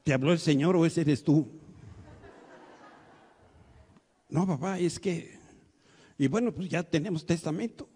¿Te 0.05 0.13
habló 0.13 0.33
el 0.33 0.39
Señor 0.39 0.77
o 0.77 0.87
ese 0.87 1.03
eres 1.03 1.23
tú? 1.23 1.49
No, 4.29 4.47
papá, 4.47 4.79
es 4.79 4.99
que... 4.99 5.39
Y 6.17 6.29
bueno, 6.29 6.53
pues 6.53 6.69
ya 6.69 6.83
tenemos 6.83 7.27
testamento. 7.27 7.89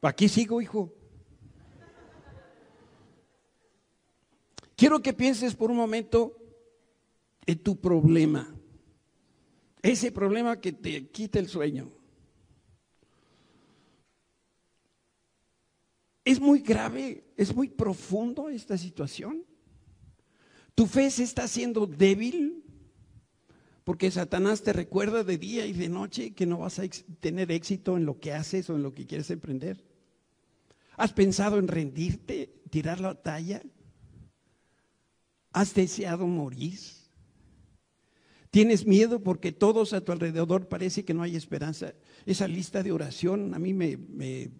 Aquí 0.00 0.28
sigo, 0.28 0.60
hijo. 0.60 0.92
Quiero 4.76 5.00
que 5.00 5.12
pienses 5.12 5.54
por 5.54 5.70
un 5.70 5.76
momento 5.76 6.36
en 7.46 7.58
tu 7.62 7.80
problema. 7.80 8.54
Ese 9.82 10.12
problema 10.12 10.60
que 10.60 10.72
te 10.72 11.08
quita 11.08 11.38
el 11.38 11.48
sueño. 11.48 11.90
Es 16.24 16.40
muy 16.40 16.60
grave, 16.60 17.24
es 17.36 17.54
muy 17.54 17.68
profundo 17.68 18.48
esta 18.48 18.78
situación. 18.78 19.44
Tu 20.74 20.86
fe 20.86 21.10
se 21.10 21.22
está 21.22 21.44
haciendo 21.44 21.86
débil 21.86 22.64
porque 23.84 24.10
Satanás 24.10 24.62
te 24.62 24.72
recuerda 24.72 25.22
de 25.22 25.36
día 25.36 25.66
y 25.66 25.74
de 25.74 25.90
noche 25.90 26.32
que 26.32 26.46
no 26.46 26.58
vas 26.58 26.78
a 26.78 26.84
tener 27.20 27.52
éxito 27.52 27.98
en 27.98 28.06
lo 28.06 28.18
que 28.18 28.32
haces 28.32 28.70
o 28.70 28.76
en 28.76 28.82
lo 28.82 28.94
que 28.94 29.06
quieres 29.06 29.30
emprender. 29.30 29.84
¿Has 30.96 31.12
pensado 31.12 31.58
en 31.58 31.68
rendirte, 31.68 32.62
tirar 32.70 33.00
la 33.00 33.14
talla? 33.14 33.62
¿Has 35.52 35.74
deseado 35.74 36.26
morir? 36.26 36.78
¿Tienes 38.50 38.86
miedo 38.86 39.22
porque 39.22 39.52
todos 39.52 39.92
a 39.92 40.00
tu 40.00 40.12
alrededor 40.12 40.68
parece 40.68 41.04
que 41.04 41.12
no 41.12 41.22
hay 41.22 41.36
esperanza? 41.36 41.92
Esa 42.24 42.48
lista 42.48 42.82
de 42.82 42.92
oración 42.92 43.52
a 43.52 43.58
mí 43.58 43.74
me, 43.74 43.96
me 43.96 44.50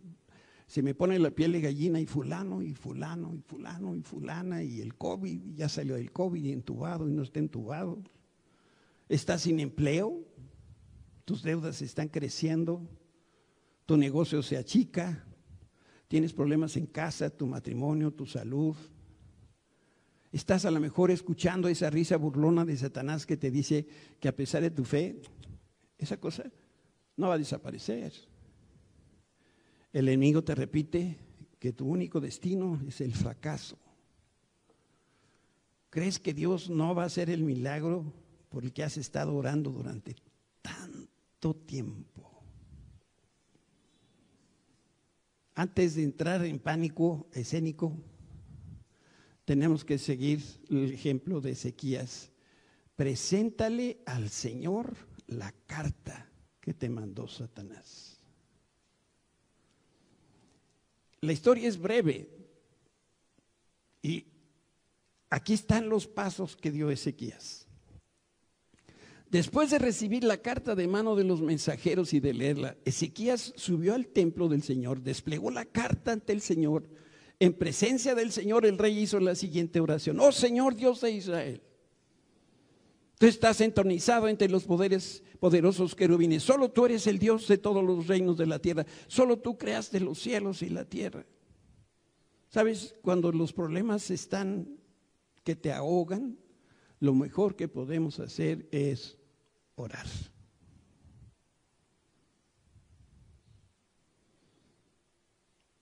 se 0.75 0.83
me 0.83 0.93
pone 0.93 1.21
la 1.21 1.31
piel 1.31 1.53
de 1.53 1.61
gallina 1.61 2.01
y 2.01 2.07
fulano, 2.07 2.61
y 2.61 2.75
fulano, 2.75 3.33
y 3.33 3.41
fulano, 3.43 3.95
y 3.95 4.03
fulana, 4.03 4.61
y 4.61 4.81
el 4.81 4.97
COVID, 4.97 5.45
y 5.45 5.55
ya 5.55 5.69
salió 5.69 5.95
el 5.95 6.11
COVID 6.11 6.43
y 6.43 6.51
entubado 6.51 7.09
y 7.09 7.13
no 7.13 7.23
está 7.23 7.39
entubado. 7.39 8.03
Estás 9.09 9.43
sin 9.43 9.61
empleo, 9.61 10.27
tus 11.25 11.45
deudas 11.45 11.81
están 11.81 12.09
creciendo, 12.09 12.83
tu 13.87 13.97
negocio 13.97 14.43
se 14.43 14.57
achica, 14.57 15.25
tienes 16.09 16.33
problemas 16.33 16.77
en 16.77 16.87
casa, 16.87 17.31
tu 17.31 17.47
matrimonio, 17.47 18.11
tu 18.11 18.27
salud. 18.27 18.75
Estás 20.33 20.65
a 20.65 20.73
lo 20.73 20.81
mejor 20.81 21.13
escuchando 21.13 21.69
esa 21.69 21.89
risa 21.89 22.17
burlona 22.17 22.65
de 22.65 22.77
Satanás 22.77 23.27
que 23.27 23.37
te 23.37 23.53
dice 23.53 23.87
que 24.19 24.27
a 24.27 24.35
pesar 24.35 24.63
de 24.63 24.73
tu 24.73 24.83
fe, 24.83 25.23
esa 25.99 26.17
cosa 26.17 26.51
no 27.17 27.29
va 27.29 27.35
a 27.35 27.39
desaparecer. 27.39 28.34
El 29.95 30.09
enemigo 30.09 30.43
te 30.43 30.57
repite 30.57 31.17
que 31.61 31.73
tu 31.73 31.87
único 31.87 32.21
destino 32.21 32.81
es 32.89 33.01
el 33.01 33.15
fracaso. 33.15 33.79
¿Crees 35.89 36.19
que 36.19 36.35
Dios 36.35 36.69
no 36.69 36.97
va 36.97 37.05
a 37.05 37.07
hacer 37.07 37.31
el 37.31 37.45
milagro 37.45 38.13
por 38.49 38.65
el 38.65 38.73
que 38.73 38.83
has 38.83 38.97
estado 38.97 39.37
orando 39.37 39.71
durante 39.71 40.17
tanto 40.63 41.55
tiempo? 41.55 42.43
Antes 45.55 45.95
de 45.95 46.03
entrar 46.03 46.45
en 46.45 46.59
pánico 46.59 47.29
escénico, 47.33 47.97
tenemos 49.45 49.85
que 49.85 49.99
seguir 49.99 50.43
el 50.71 50.93
ejemplo 50.93 51.41
de 51.41 51.53
Ezequías. 51.53 52.33
Preséntale 52.97 54.03
al 54.07 54.29
Señor 54.29 54.97
la 55.29 55.53
carta 55.69 56.29
que 56.61 56.75
te 56.75 56.91
mandó 56.91 57.29
Satanás. 57.29 58.14
La 61.25 61.33
historia 61.33 61.69
es 61.69 61.79
breve 61.79 62.29
y 64.03 64.27
aquí 65.31 65.55
están 65.55 65.89
los 65.89 66.07
pasos 66.07 66.55
que 66.55 66.71
dio 66.71 66.91
Ezequías. 66.91 67.67
Después 69.31 69.71
de 69.71 69.79
recibir 69.79 70.23
la 70.23 70.37
carta 70.37 70.75
de 70.75 70.87
mano 70.87 71.17
de 71.17 71.25
los 71.25 71.41
mensajeros 71.41 72.13
y 72.13 72.21
de 72.21 72.35
leerla, 72.35 72.77
Ezequías 72.85 73.55
subió 73.57 73.95
al 73.95 74.07
templo 74.07 74.49
del 74.49 74.63
Señor, 74.63 75.01
desplegó 75.01 75.51
la 75.51 75.65
carta 75.65 76.13
ante 76.13 76.33
el 76.33 76.43
Señor. 76.43 76.89
En 77.41 77.55
presencia 77.55 78.15
del 78.15 78.31
Señor, 78.31 78.67
el 78.67 78.79
rey 78.79 78.97
hizo 78.99 79.19
la 79.19 79.35
siguiente 79.35 79.81
oración. 79.81 80.21
Oh 80.21 80.31
Señor 80.31 80.77
Dios 80.77 81.01
de 81.01 81.11
Israel, 81.11 81.63
tú 83.19 83.27
estás 83.27 83.61
entronizado 83.61 84.29
entre 84.29 84.49
los 84.49 84.65
poderes 84.65 85.23
poderosos 85.41 85.95
querubines. 85.95 86.43
Solo 86.43 86.71
tú 86.71 86.87
eres 86.87 87.07
el 87.07 87.19
Dios 87.19 87.47
de 87.49 87.59
todos 87.59 87.85
los 87.85 88.07
reinos 88.07 88.37
de 88.37 88.47
la 88.47 88.59
tierra. 88.59 88.87
Solo 89.07 89.39
tú 89.39 89.59
creaste 89.59 90.01
los 90.01 90.19
cielos 90.19 90.63
y 90.63 90.71
la 90.71 90.85
tierra. 90.85 91.27
¿Sabes? 92.49 92.95
Cuando 93.03 93.33
los 93.33 93.53
problemas 93.53 94.11
están 94.11 94.79
que 95.43 95.57
te 95.57 95.73
ahogan, 95.73 96.39
lo 97.01 97.15
mejor 97.15 97.57
que 97.57 97.69
podemos 97.69 98.21
hacer 98.21 98.69
es 98.71 99.19
orar. 99.75 100.07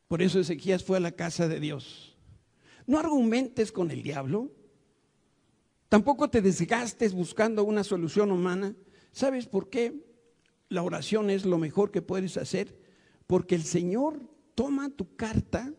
Por 0.08 0.20
eso 0.20 0.40
Ezequías 0.40 0.84
fue 0.84 0.98
a 0.98 1.00
la 1.00 1.12
casa 1.12 1.48
de 1.48 1.60
Dios. 1.60 2.16
No 2.86 2.98
argumentes 2.98 3.72
con 3.72 3.90
el 3.90 4.02
diablo. 4.02 4.50
Tampoco 5.92 6.30
te 6.30 6.40
desgastes 6.40 7.12
buscando 7.12 7.64
una 7.64 7.84
solución 7.84 8.30
humana. 8.30 8.74
¿Sabes 9.12 9.44
por 9.44 9.68
qué 9.68 9.92
la 10.70 10.82
oración 10.82 11.28
es 11.28 11.44
lo 11.44 11.58
mejor 11.58 11.90
que 11.90 12.00
puedes 12.00 12.38
hacer? 12.38 12.74
Porque 13.26 13.54
el 13.54 13.62
Señor 13.62 14.18
toma 14.54 14.88
tu 14.88 15.16
carta, 15.16 15.70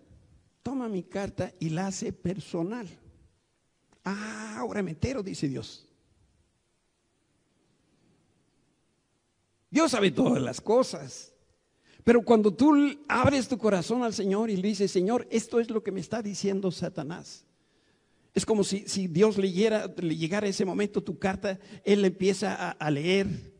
toma 0.61 0.87
mi 0.87 1.01
carta 1.01 1.51
y 1.59 1.69
la 1.69 1.87
hace 1.87 2.13
personal. 2.13 2.87
Ah, 4.03 4.57
ahora 4.59 4.83
me 4.83 4.91
entero, 4.91 5.23
dice 5.23 5.47
Dios. 5.47 5.87
Dios 9.71 9.89
sabe 9.89 10.11
todas 10.11 10.43
las 10.43 10.61
cosas. 10.61 11.33
Pero 12.03 12.21
cuando 12.21 12.53
tú 12.53 12.75
abres 13.07 13.47
tu 13.47 13.57
corazón 13.57 14.03
al 14.03 14.13
Señor 14.13 14.51
y 14.51 14.57
le 14.57 14.67
dices, 14.67 14.91
Señor, 14.91 15.27
esto 15.31 15.59
es 15.59 15.71
lo 15.71 15.81
que 15.81 15.91
me 15.91 16.01
está 16.01 16.21
diciendo 16.21 16.69
Satanás. 16.69 17.47
Es 18.33 18.45
como 18.45 18.63
si, 18.63 19.07
Dios 19.07 19.37
leyera, 19.37 19.93
le 19.97 20.15
llegara 20.17 20.47
ese 20.47 20.65
momento 20.65 21.03
tu 21.03 21.19
carta, 21.19 21.59
Él 21.83 22.03
empieza 22.03 22.71
a, 22.71 22.91
leer 22.91 23.53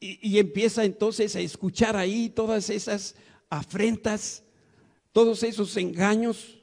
y, 0.00 0.38
empieza 0.38 0.84
entonces 0.84 1.36
a 1.36 1.40
escuchar 1.40 1.96
ahí 1.96 2.28
todas 2.28 2.70
esas 2.70 3.14
afrentas, 3.48 4.42
todos 5.12 5.44
esos 5.44 5.76
engaños. 5.76 6.58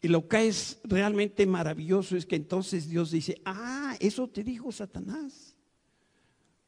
Y 0.00 0.08
lo 0.08 0.28
que 0.28 0.46
es 0.46 0.78
realmente 0.84 1.44
maravilloso 1.44 2.16
es 2.16 2.24
que 2.24 2.36
entonces 2.36 2.88
Dios 2.88 3.10
dice, 3.10 3.42
ah, 3.44 3.94
eso 4.00 4.28
te 4.28 4.42
dijo 4.42 4.72
Satanás. 4.72 5.56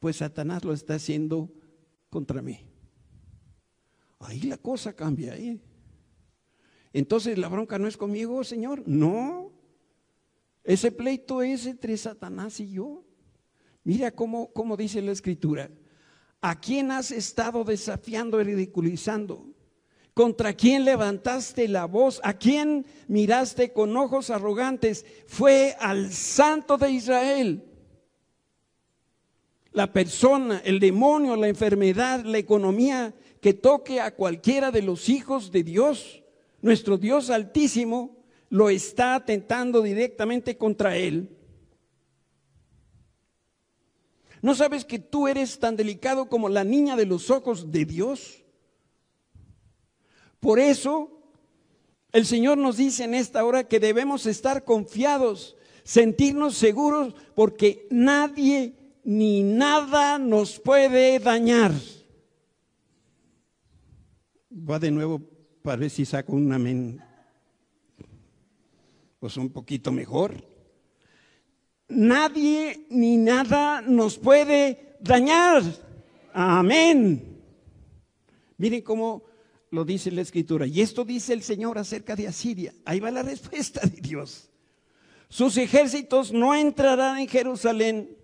Pues 0.00 0.16
Satanás 0.16 0.64
lo 0.64 0.74
está 0.74 0.94
haciendo 0.94 1.50
contra 2.10 2.42
mí. 2.42 2.58
Ahí 4.18 4.42
la 4.42 4.58
cosa 4.58 4.92
cambia. 4.92 5.34
¿eh? 5.36 5.60
Entonces 6.92 7.38
la 7.38 7.48
bronca 7.48 7.78
no 7.78 7.88
es 7.88 7.96
conmigo, 7.96 8.42
Señor. 8.44 8.82
No. 8.86 9.52
Ese 10.64 10.92
pleito 10.92 11.42
es 11.42 11.66
entre 11.66 11.96
Satanás 11.96 12.60
y 12.60 12.72
yo. 12.72 13.04
Mira 13.84 14.10
cómo, 14.10 14.52
cómo 14.52 14.76
dice 14.76 15.00
la 15.00 15.12
escritura. 15.12 15.70
¿A 16.40 16.60
quién 16.60 16.90
has 16.90 17.10
estado 17.10 17.64
desafiando 17.64 18.40
y 18.40 18.44
ridiculizando? 18.44 19.46
¿Contra 20.14 20.52
quién 20.52 20.84
levantaste 20.84 21.68
la 21.68 21.86
voz? 21.86 22.20
¿A 22.24 22.34
quién 22.34 22.84
miraste 23.08 23.72
con 23.72 23.96
ojos 23.96 24.30
arrogantes? 24.30 25.06
Fue 25.26 25.76
al 25.78 26.10
santo 26.12 26.76
de 26.76 26.90
Israel. 26.90 27.64
La 29.72 29.92
persona, 29.92 30.60
el 30.64 30.80
demonio, 30.80 31.36
la 31.36 31.48
enfermedad, 31.48 32.24
la 32.24 32.38
economía 32.38 33.14
que 33.40 33.54
toque 33.54 34.00
a 34.00 34.14
cualquiera 34.14 34.70
de 34.70 34.82
los 34.82 35.08
hijos 35.08 35.52
de 35.52 35.62
Dios 35.62 36.19
nuestro 36.62 36.98
Dios 36.98 37.30
altísimo 37.30 38.18
lo 38.48 38.68
está 38.68 39.14
atentando 39.14 39.82
directamente 39.82 40.56
contra 40.56 40.96
él. 40.96 41.36
¿No 44.42 44.54
sabes 44.54 44.84
que 44.84 44.98
tú 44.98 45.28
eres 45.28 45.58
tan 45.58 45.76
delicado 45.76 46.28
como 46.28 46.48
la 46.48 46.64
niña 46.64 46.96
de 46.96 47.06
los 47.06 47.30
ojos 47.30 47.70
de 47.70 47.84
Dios? 47.84 48.42
Por 50.40 50.58
eso 50.58 51.20
el 52.12 52.26
Señor 52.26 52.58
nos 52.58 52.78
dice 52.78 53.04
en 53.04 53.14
esta 53.14 53.44
hora 53.44 53.68
que 53.68 53.78
debemos 53.78 54.26
estar 54.26 54.64
confiados, 54.64 55.56
sentirnos 55.84 56.56
seguros, 56.56 57.14
porque 57.34 57.86
nadie 57.90 58.74
ni 59.04 59.42
nada 59.42 60.18
nos 60.18 60.58
puede 60.58 61.18
dañar. 61.18 61.72
Va 64.52 64.78
de 64.78 64.90
nuevo 64.90 65.29
para 65.62 65.76
ver 65.76 65.90
si 65.90 66.04
saco 66.04 66.32
un 66.32 66.52
amén, 66.52 67.00
pues 69.18 69.36
un 69.36 69.50
poquito 69.50 69.92
mejor. 69.92 70.42
Nadie 71.88 72.86
ni 72.90 73.16
nada 73.16 73.80
nos 73.80 74.16
puede 74.16 74.96
dañar. 75.00 75.62
Amén. 76.32 77.42
Miren 78.56 78.82
cómo 78.82 79.24
lo 79.70 79.84
dice 79.84 80.10
la 80.10 80.22
escritura. 80.22 80.66
Y 80.66 80.80
esto 80.80 81.04
dice 81.04 81.32
el 81.32 81.42
Señor 81.42 81.78
acerca 81.78 82.14
de 82.16 82.28
Asiria. 82.28 82.72
Ahí 82.84 83.00
va 83.00 83.10
la 83.10 83.22
respuesta 83.24 83.80
de 83.86 84.00
Dios. 84.00 84.50
Sus 85.28 85.56
ejércitos 85.56 86.32
no 86.32 86.54
entrarán 86.54 87.18
en 87.18 87.28
Jerusalén 87.28 88.16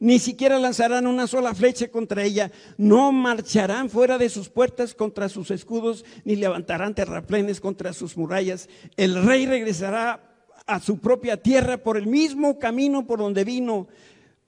ni 0.00 0.18
siquiera 0.18 0.58
lanzarán 0.58 1.06
una 1.06 1.26
sola 1.26 1.54
flecha 1.54 1.88
contra 1.88 2.24
ella, 2.24 2.50
no 2.78 3.12
marcharán 3.12 3.90
fuera 3.90 4.16
de 4.16 4.30
sus 4.30 4.48
puertas 4.48 4.94
contra 4.94 5.28
sus 5.28 5.50
escudos, 5.50 6.06
ni 6.24 6.36
levantarán 6.36 6.94
terraplenes 6.94 7.60
contra 7.60 7.92
sus 7.92 8.16
murallas. 8.16 8.68
El 8.96 9.22
rey 9.22 9.44
regresará 9.44 10.20
a 10.66 10.80
su 10.80 10.98
propia 10.98 11.36
tierra 11.36 11.76
por 11.76 11.98
el 11.98 12.06
mismo 12.06 12.58
camino 12.58 13.06
por 13.06 13.18
donde 13.18 13.44
vino. 13.44 13.88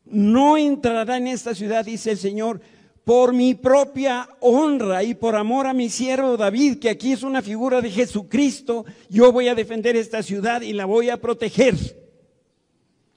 No 0.06 0.56
entrará 0.56 1.18
en 1.18 1.26
esta 1.26 1.54
ciudad, 1.54 1.84
dice 1.84 2.12
el 2.12 2.18
Señor, 2.18 2.60
por 3.04 3.34
mi 3.34 3.54
propia 3.54 4.28
honra 4.40 5.02
y 5.02 5.14
por 5.14 5.36
amor 5.36 5.66
a 5.66 5.74
mi 5.74 5.90
siervo 5.90 6.38
David, 6.38 6.78
que 6.78 6.88
aquí 6.88 7.12
es 7.12 7.22
una 7.22 7.42
figura 7.42 7.82
de 7.82 7.90
Jesucristo, 7.90 8.86
yo 9.10 9.32
voy 9.32 9.48
a 9.48 9.54
defender 9.54 9.96
esta 9.96 10.22
ciudad 10.22 10.62
y 10.62 10.72
la 10.72 10.86
voy 10.86 11.10
a 11.10 11.20
proteger. 11.20 11.74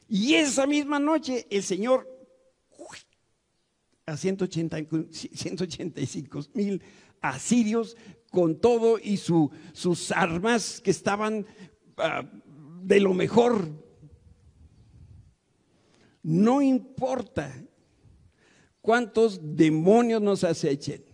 Y 0.09 0.33
esa 0.33 0.67
misma 0.67 0.99
noche 0.99 1.47
el 1.49 1.63
Señor 1.63 2.14
a 4.05 4.17
185 4.17 6.39
mil 6.53 6.83
asirios 7.21 7.95
con 8.29 8.59
todo 8.59 8.99
y 8.99 9.15
sus 9.17 10.11
armas 10.11 10.81
que 10.81 10.91
estaban 10.91 11.45
ah, 11.97 12.23
de 12.83 12.99
lo 12.99 13.13
mejor. 13.13 13.69
No 16.21 16.61
importa 16.61 17.55
cuántos 18.81 19.39
demonios 19.41 20.21
nos 20.21 20.43
acechen. 20.43 21.05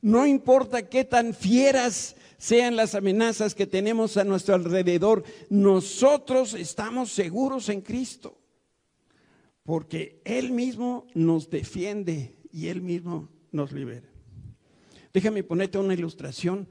No 0.00 0.24
importa 0.26 0.88
qué 0.88 1.04
tan 1.04 1.34
fieras 1.34 2.16
sean 2.40 2.74
las 2.74 2.94
amenazas 2.94 3.54
que 3.54 3.66
tenemos 3.66 4.16
a 4.16 4.24
nuestro 4.24 4.54
alrededor, 4.54 5.22
nosotros 5.50 6.54
estamos 6.54 7.12
seguros 7.12 7.68
en 7.68 7.82
Cristo, 7.82 8.39
porque 9.70 10.20
Él 10.24 10.50
mismo 10.50 11.06
nos 11.14 11.48
defiende 11.48 12.34
y 12.50 12.66
Él 12.66 12.82
mismo 12.82 13.28
nos 13.52 13.70
libera. 13.70 14.08
Déjame 15.14 15.44
ponerte 15.44 15.78
una 15.78 15.94
ilustración 15.94 16.66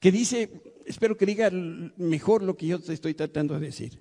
que 0.00 0.10
dice, 0.10 0.50
espero 0.86 1.16
que 1.16 1.24
diga 1.24 1.52
mejor 1.52 2.42
lo 2.42 2.56
que 2.56 2.66
yo 2.66 2.80
te 2.80 2.92
estoy 2.92 3.14
tratando 3.14 3.54
de 3.54 3.60
decir. 3.60 4.00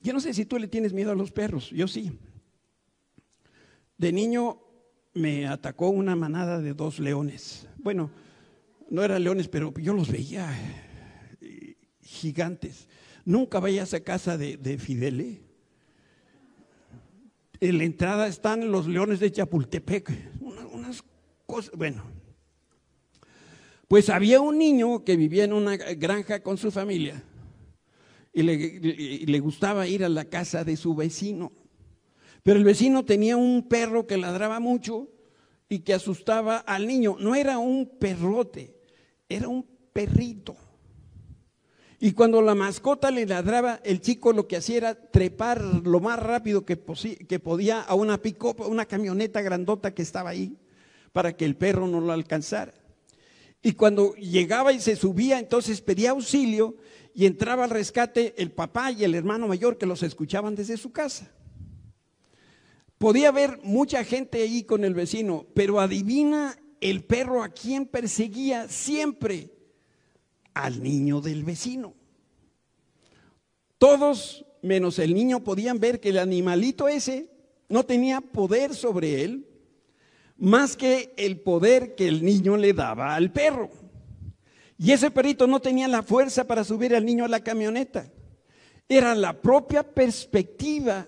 Yo 0.00 0.12
no 0.12 0.20
sé 0.20 0.32
si 0.32 0.44
tú 0.44 0.60
le 0.60 0.68
tienes 0.68 0.92
miedo 0.92 1.10
a 1.10 1.16
los 1.16 1.32
perros, 1.32 1.70
yo 1.70 1.88
sí. 1.88 2.16
De 3.98 4.12
niño 4.12 4.60
me 5.12 5.48
atacó 5.48 5.88
una 5.88 6.14
manada 6.14 6.60
de 6.60 6.72
dos 6.72 7.00
leones. 7.00 7.66
Bueno, 7.78 8.12
no 8.90 9.02
eran 9.02 9.24
leones, 9.24 9.48
pero 9.48 9.74
yo 9.74 9.92
los 9.92 10.08
veía 10.08 10.56
eh, 11.40 11.74
gigantes. 12.00 12.86
Nunca 13.24 13.60
vayas 13.60 13.94
a 13.94 14.00
casa 14.00 14.36
de, 14.36 14.56
de 14.56 14.78
Fidele. 14.78 15.42
En 17.60 17.78
la 17.78 17.84
entrada 17.84 18.26
están 18.26 18.70
los 18.72 18.86
leones 18.86 19.20
de 19.20 19.30
Chapultepec. 19.30 20.10
unas 20.40 21.04
cosas, 21.46 21.72
bueno. 21.76 22.02
Pues 23.88 24.08
había 24.08 24.40
un 24.40 24.56
niño 24.56 25.04
que 25.04 25.16
vivía 25.16 25.44
en 25.44 25.52
una 25.52 25.76
granja 25.76 26.42
con 26.42 26.56
su 26.56 26.70
familia 26.70 27.24
y 28.32 28.42
le, 28.42 29.40
gustaba 29.40 29.86
ir 29.86 30.04
a 30.04 30.08
la 30.08 30.26
casa 30.26 30.64
de 30.64 30.76
su 30.76 30.94
vecino. 30.94 31.52
Pero 32.42 32.58
el 32.58 32.64
vecino 32.64 33.04
tenía 33.04 33.36
un 33.36 33.68
perro 33.68 34.06
que 34.06 34.16
ladraba 34.16 34.60
mucho 34.60 35.08
y 35.68 35.80
que 35.80 35.94
asustaba 35.94 36.58
al 36.58 36.86
niño. 36.86 37.16
No 37.18 37.34
era 37.34 37.58
un 37.58 37.98
perrote, 37.98 38.76
era 39.28 39.48
un 39.48 39.66
perrito. 39.92 40.56
Y 42.02 42.12
cuando 42.12 42.40
la 42.40 42.54
mascota 42.54 43.10
le 43.10 43.26
ladraba, 43.26 43.78
el 43.84 44.00
chico 44.00 44.32
lo 44.32 44.48
que 44.48 44.56
hacía 44.56 44.78
era 44.78 44.94
trepar 44.94 45.62
lo 45.62 46.00
más 46.00 46.18
rápido 46.18 46.64
que, 46.64 46.78
podía 46.78 47.82
a 47.82 47.94
una 47.94 48.16
pick 48.22 48.42
una 48.66 48.86
camioneta 48.86 49.42
grandota 49.42 49.92
que 49.92 50.00
estaba 50.00 50.30
ahí, 50.30 50.56
para 51.12 51.36
que 51.36 51.44
el 51.44 51.56
perro 51.56 51.86
no 51.86 52.00
lo 52.00 52.12
alcanzara. 52.12 52.72
Y 53.62 53.72
cuando 53.72 54.14
llegaba 54.14 54.72
y 54.72 54.80
se 54.80 54.96
subía, 54.96 55.38
entonces 55.38 55.82
pedía 55.82 56.12
auxilio 56.12 56.78
y 57.14 57.26
entraba 57.26 57.64
al 57.64 57.70
rescate 57.70 58.32
el 58.38 58.50
papá 58.50 58.90
y 58.92 59.04
el 59.04 59.14
hermano 59.14 59.46
mayor 59.46 59.76
que 59.76 59.84
los 59.84 60.02
escuchaban 60.02 60.54
desde 60.54 60.78
su 60.78 60.92
casa. 60.92 61.30
Podía 62.96 63.28
haber 63.28 63.60
mucha 63.62 64.04
gente 64.04 64.40
ahí 64.40 64.62
con 64.62 64.84
el 64.84 64.94
vecino, 64.94 65.46
pero 65.52 65.80
adivina 65.80 66.56
el 66.80 67.04
perro 67.04 67.42
a 67.42 67.50
quien 67.50 67.84
perseguía 67.84 68.68
siempre 68.68 69.59
al 70.64 70.82
niño 70.82 71.20
del 71.20 71.44
vecino. 71.44 71.94
Todos, 73.78 74.44
menos 74.62 74.98
el 74.98 75.14
niño, 75.14 75.42
podían 75.42 75.80
ver 75.80 76.00
que 76.00 76.10
el 76.10 76.18
animalito 76.18 76.88
ese 76.88 77.30
no 77.68 77.84
tenía 77.84 78.20
poder 78.20 78.74
sobre 78.74 79.24
él, 79.24 79.46
más 80.36 80.76
que 80.76 81.14
el 81.16 81.40
poder 81.40 81.94
que 81.94 82.08
el 82.08 82.24
niño 82.24 82.56
le 82.56 82.72
daba 82.72 83.14
al 83.14 83.32
perro. 83.32 83.70
Y 84.76 84.92
ese 84.92 85.10
perrito 85.10 85.46
no 85.46 85.60
tenía 85.60 85.88
la 85.88 86.02
fuerza 86.02 86.44
para 86.44 86.64
subir 86.64 86.94
al 86.94 87.04
niño 87.04 87.24
a 87.24 87.28
la 87.28 87.44
camioneta. 87.44 88.10
Era 88.88 89.14
la 89.14 89.40
propia 89.40 89.82
perspectiva 89.82 91.06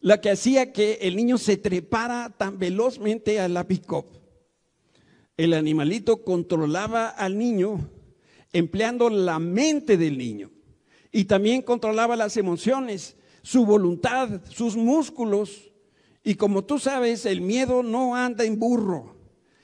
la 0.00 0.20
que 0.20 0.30
hacía 0.30 0.72
que 0.72 0.98
el 1.00 1.16
niño 1.16 1.38
se 1.38 1.56
trepara 1.56 2.28
tan 2.36 2.58
velozmente 2.58 3.40
a 3.40 3.48
la 3.48 3.66
pick 3.66 3.90
El 5.38 5.54
animalito 5.54 6.24
controlaba 6.24 7.08
al 7.08 7.38
niño 7.38 7.90
empleando 8.54 9.10
la 9.10 9.38
mente 9.38 9.98
del 9.98 10.16
niño 10.16 10.50
y 11.12 11.26
también 11.26 11.60
controlaba 11.60 12.16
las 12.16 12.38
emociones, 12.38 13.16
su 13.42 13.66
voluntad, 13.66 14.40
sus 14.48 14.76
músculos. 14.76 15.70
Y 16.22 16.36
como 16.36 16.64
tú 16.64 16.78
sabes, 16.78 17.26
el 17.26 17.42
miedo 17.42 17.82
no 17.82 18.16
anda 18.16 18.44
en 18.44 18.58
burro. 18.58 19.14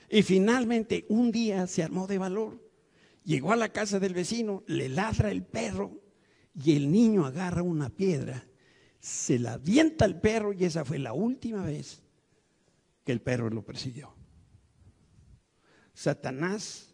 Y 0.07 0.21
finalmente 0.21 1.07
un 1.09 1.31
día 1.31 1.65
se 1.65 1.81
armó 1.81 2.05
de 2.05 2.19
valor 2.19 2.71
Llegó 3.23 3.51
a 3.51 3.55
la 3.55 3.69
casa 3.69 3.99
del 3.99 4.13
vecino, 4.13 4.63
le 4.67 4.89
ladra 4.89 5.31
el 5.31 5.43
perro 5.43 6.01
y 6.55 6.75
el 6.75 6.91
niño 6.91 7.25
agarra 7.25 7.61
una 7.61 7.89
piedra, 7.89 8.47
se 8.99 9.37
la 9.37 9.53
avienta 9.53 10.05
al 10.05 10.19
perro 10.19 10.53
y 10.53 10.65
esa 10.65 10.83
fue 10.83 10.97
la 10.97 11.13
última 11.13 11.63
vez 11.63 12.01
que 13.03 13.11
el 13.11 13.21
perro 13.21 13.49
lo 13.49 13.63
persiguió. 13.63 14.13
Satanás 15.93 16.90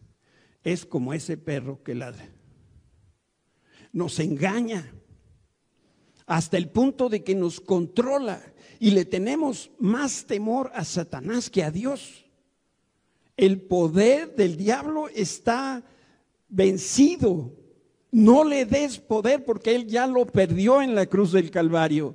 es 0.72 0.84
como 0.84 1.14
ese 1.14 1.36
perro 1.36 1.82
que 1.82 1.94
ladra. 1.94 2.28
Nos 3.92 4.18
engaña 4.20 4.92
hasta 6.26 6.58
el 6.58 6.68
punto 6.68 7.08
de 7.08 7.24
que 7.24 7.34
nos 7.34 7.60
controla 7.60 8.42
y 8.78 8.90
le 8.90 9.04
tenemos 9.04 9.70
más 9.78 10.26
temor 10.26 10.70
a 10.74 10.84
Satanás 10.84 11.48
que 11.48 11.64
a 11.64 11.70
Dios. 11.70 12.26
El 13.36 13.62
poder 13.62 14.34
del 14.34 14.56
diablo 14.56 15.08
está 15.08 15.84
vencido. 16.48 17.54
No 18.10 18.44
le 18.44 18.66
des 18.66 18.98
poder 18.98 19.44
porque 19.44 19.74
Él 19.74 19.86
ya 19.86 20.06
lo 20.06 20.26
perdió 20.26 20.82
en 20.82 20.94
la 20.94 21.06
cruz 21.06 21.32
del 21.32 21.50
Calvario. 21.50 22.14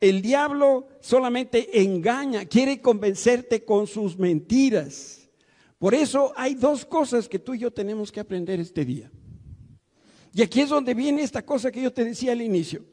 El 0.00 0.22
diablo 0.22 0.88
solamente 1.00 1.82
engaña, 1.82 2.44
quiere 2.44 2.80
convencerte 2.80 3.64
con 3.64 3.86
sus 3.86 4.18
mentiras. 4.18 5.17
Por 5.78 5.94
eso 5.94 6.32
hay 6.36 6.54
dos 6.54 6.84
cosas 6.84 7.28
que 7.28 7.38
tú 7.38 7.54
y 7.54 7.60
yo 7.60 7.70
tenemos 7.70 8.10
que 8.10 8.20
aprender 8.20 8.58
este 8.58 8.84
día. 8.84 9.10
Y 10.34 10.42
aquí 10.42 10.60
es 10.60 10.68
donde 10.68 10.94
viene 10.94 11.22
esta 11.22 11.44
cosa 11.44 11.70
que 11.70 11.82
yo 11.82 11.92
te 11.92 12.04
decía 12.04 12.32
al 12.32 12.42
inicio. 12.42 12.84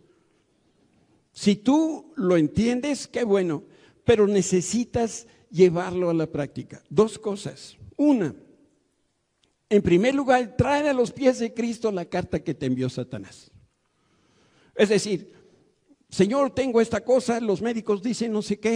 Si 1.32 1.56
tú 1.56 2.14
lo 2.16 2.38
entiendes, 2.38 3.08
qué 3.08 3.24
bueno, 3.24 3.64
pero 4.04 4.28
necesitas 4.28 5.28
llevarlo 5.50 6.10
a 6.10 6.14
la 6.14 6.28
práctica. 6.28 6.82
Dos 6.90 7.18
cosas. 7.18 7.76
Una, 7.98 8.36
en 9.70 9.82
primer 9.82 10.14
lugar, 10.14 10.56
trae 10.56 10.88
a 10.88 10.94
los 10.94 11.12
pies 11.12 11.40
de 11.40 11.54
Cristo 11.54 11.92
la 11.92 12.06
carta 12.06 12.44
que 12.44 12.54
te 12.54 12.68
envió 12.68 12.88
Satanás. 12.90 13.52
Es 14.76 14.90
decir, 14.90 15.34
Señor, 16.10 16.54
tengo 16.54 16.80
esta 16.80 17.04
cosa, 17.04 17.40
los 17.40 17.62
médicos 17.62 18.02
dicen 18.04 18.32
no 18.32 18.42
sé 18.42 18.60
qué, 18.60 18.76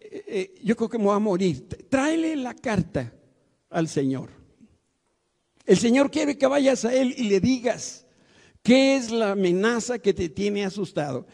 eh, 0.00 0.24
eh, 0.26 0.54
yo 0.62 0.76
creo 0.76 0.88
que 0.88 0.98
me 0.98 1.04
voy 1.04 1.16
a 1.16 1.20
morir. 1.20 1.68
Tráele 1.88 2.34
la 2.36 2.54
carta 2.54 3.14
al 3.70 3.88
Señor. 3.88 4.30
El 5.64 5.78
Señor 5.78 6.10
quiere 6.10 6.36
que 6.36 6.46
vayas 6.46 6.84
a 6.84 6.94
Él 6.94 7.14
y 7.16 7.28
le 7.28 7.40
digas 7.40 8.06
qué 8.62 8.96
es 8.96 9.10
la 9.10 9.32
amenaza 9.32 9.98
que 9.98 10.12
te 10.12 10.28
tiene 10.28 10.64
asustado. 10.64 11.26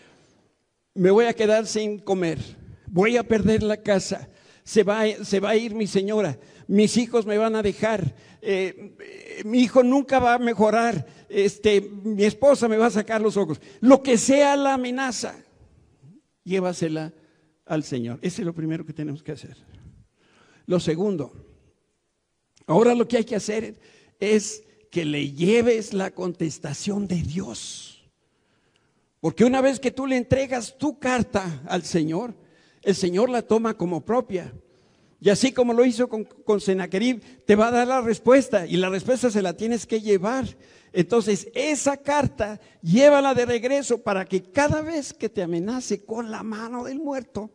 Me 0.94 1.10
voy 1.10 1.24
a 1.24 1.34
quedar 1.34 1.66
sin 1.66 1.98
comer, 1.98 2.38
voy 2.86 3.16
a 3.16 3.26
perder 3.26 3.62
la 3.62 3.78
casa, 3.78 4.28
se 4.62 4.82
va, 4.82 5.06
se 5.22 5.40
va 5.40 5.50
a 5.50 5.56
ir 5.56 5.74
mi 5.74 5.86
señora, 5.86 6.38
mis 6.66 6.96
hijos 6.96 7.26
me 7.26 7.38
van 7.38 7.54
a 7.54 7.62
dejar, 7.62 8.14
eh, 8.40 9.42
mi 9.44 9.60
hijo 9.60 9.82
nunca 9.82 10.18
va 10.18 10.34
a 10.34 10.38
mejorar, 10.38 11.06
este, 11.28 11.80
mi 11.80 12.24
esposa 12.24 12.68
me 12.68 12.76
va 12.76 12.86
a 12.86 12.90
sacar 12.90 13.20
los 13.20 13.36
ojos. 13.36 13.60
Lo 13.80 14.02
que 14.02 14.18
sea 14.18 14.56
la 14.56 14.74
amenaza, 14.74 15.34
llévasela 16.44 17.12
al 17.64 17.84
Señor. 17.84 18.18
Ese 18.22 18.42
es 18.42 18.46
lo 18.46 18.54
primero 18.54 18.84
que 18.84 18.92
tenemos 18.92 19.22
que 19.22 19.32
hacer. 19.32 19.56
Lo 20.66 20.80
segundo, 20.80 21.45
ahora 22.66 22.94
lo 22.94 23.06
que 23.08 23.18
hay 23.18 23.24
que 23.24 23.36
hacer 23.36 23.78
es 24.20 24.64
que 24.90 25.04
le 25.04 25.32
lleves 25.32 25.92
la 25.92 26.10
contestación 26.10 27.06
de 27.06 27.16
Dios. 27.16 28.08
Porque 29.20 29.44
una 29.44 29.60
vez 29.60 29.80
que 29.80 29.90
tú 29.90 30.06
le 30.06 30.16
entregas 30.16 30.76
tu 30.78 30.98
carta 30.98 31.62
al 31.66 31.82
Señor, 31.82 32.34
el 32.82 32.94
Señor 32.94 33.28
la 33.28 33.42
toma 33.42 33.74
como 33.74 34.04
propia. 34.04 34.52
Y 35.20 35.30
así 35.30 35.52
como 35.52 35.72
lo 35.72 35.84
hizo 35.84 36.08
con, 36.08 36.24
con 36.24 36.60
Senaquerib, 36.60 37.20
te 37.44 37.56
va 37.56 37.68
a 37.68 37.72
dar 37.72 37.88
la 37.88 38.00
respuesta 38.00 38.66
y 38.66 38.76
la 38.76 38.88
respuesta 38.88 39.30
se 39.30 39.42
la 39.42 39.54
tienes 39.54 39.86
que 39.86 40.00
llevar. 40.00 40.46
Entonces, 40.92 41.48
esa 41.54 41.98
carta, 41.98 42.58
llévala 42.80 43.34
de 43.34 43.44
regreso 43.44 43.98
para 43.98 44.24
que 44.24 44.42
cada 44.42 44.80
vez 44.80 45.12
que 45.12 45.28
te 45.28 45.42
amenace 45.42 46.04
con 46.06 46.30
la 46.30 46.42
mano 46.42 46.84
del 46.84 47.00
muerto, 47.00 47.50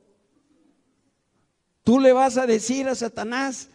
tú 1.83 1.99
le 1.99 2.13
vas 2.13 2.37
a 2.37 2.45
decir 2.45 2.87
a 2.87 2.93
Satanás, 2.93 3.69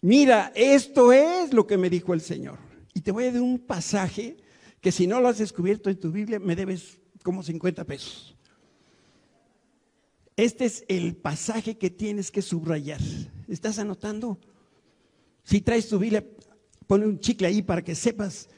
mira, 0.00 0.52
esto 0.54 1.12
es 1.12 1.52
lo 1.52 1.66
que 1.66 1.78
me 1.78 1.90
dijo 1.90 2.14
el 2.14 2.20
Señor. 2.20 2.58
Y 2.94 3.00
te 3.00 3.12
voy 3.12 3.24
a 3.24 3.32
dar 3.32 3.42
un 3.42 3.58
pasaje 3.58 4.36
que 4.80 4.92
si 4.92 5.06
no 5.06 5.20
lo 5.20 5.28
has 5.28 5.38
descubierto 5.38 5.90
en 5.90 5.98
tu 5.98 6.10
Biblia, 6.10 6.38
me 6.38 6.56
debes 6.56 6.98
como 7.22 7.42
50 7.42 7.84
pesos. 7.84 8.36
Este 10.36 10.66
es 10.66 10.84
el 10.88 11.16
pasaje 11.16 11.76
que 11.76 11.90
tienes 11.90 12.30
que 12.30 12.42
subrayar. 12.42 13.00
¿Estás 13.48 13.78
anotando? 13.78 14.38
Si 15.42 15.60
traes 15.60 15.88
tu 15.88 15.98
Biblia, 15.98 16.24
pone 16.86 17.06
un 17.06 17.18
chicle 17.18 17.48
ahí 17.48 17.62
para 17.62 17.82
que 17.82 17.94
sepas 17.94 18.48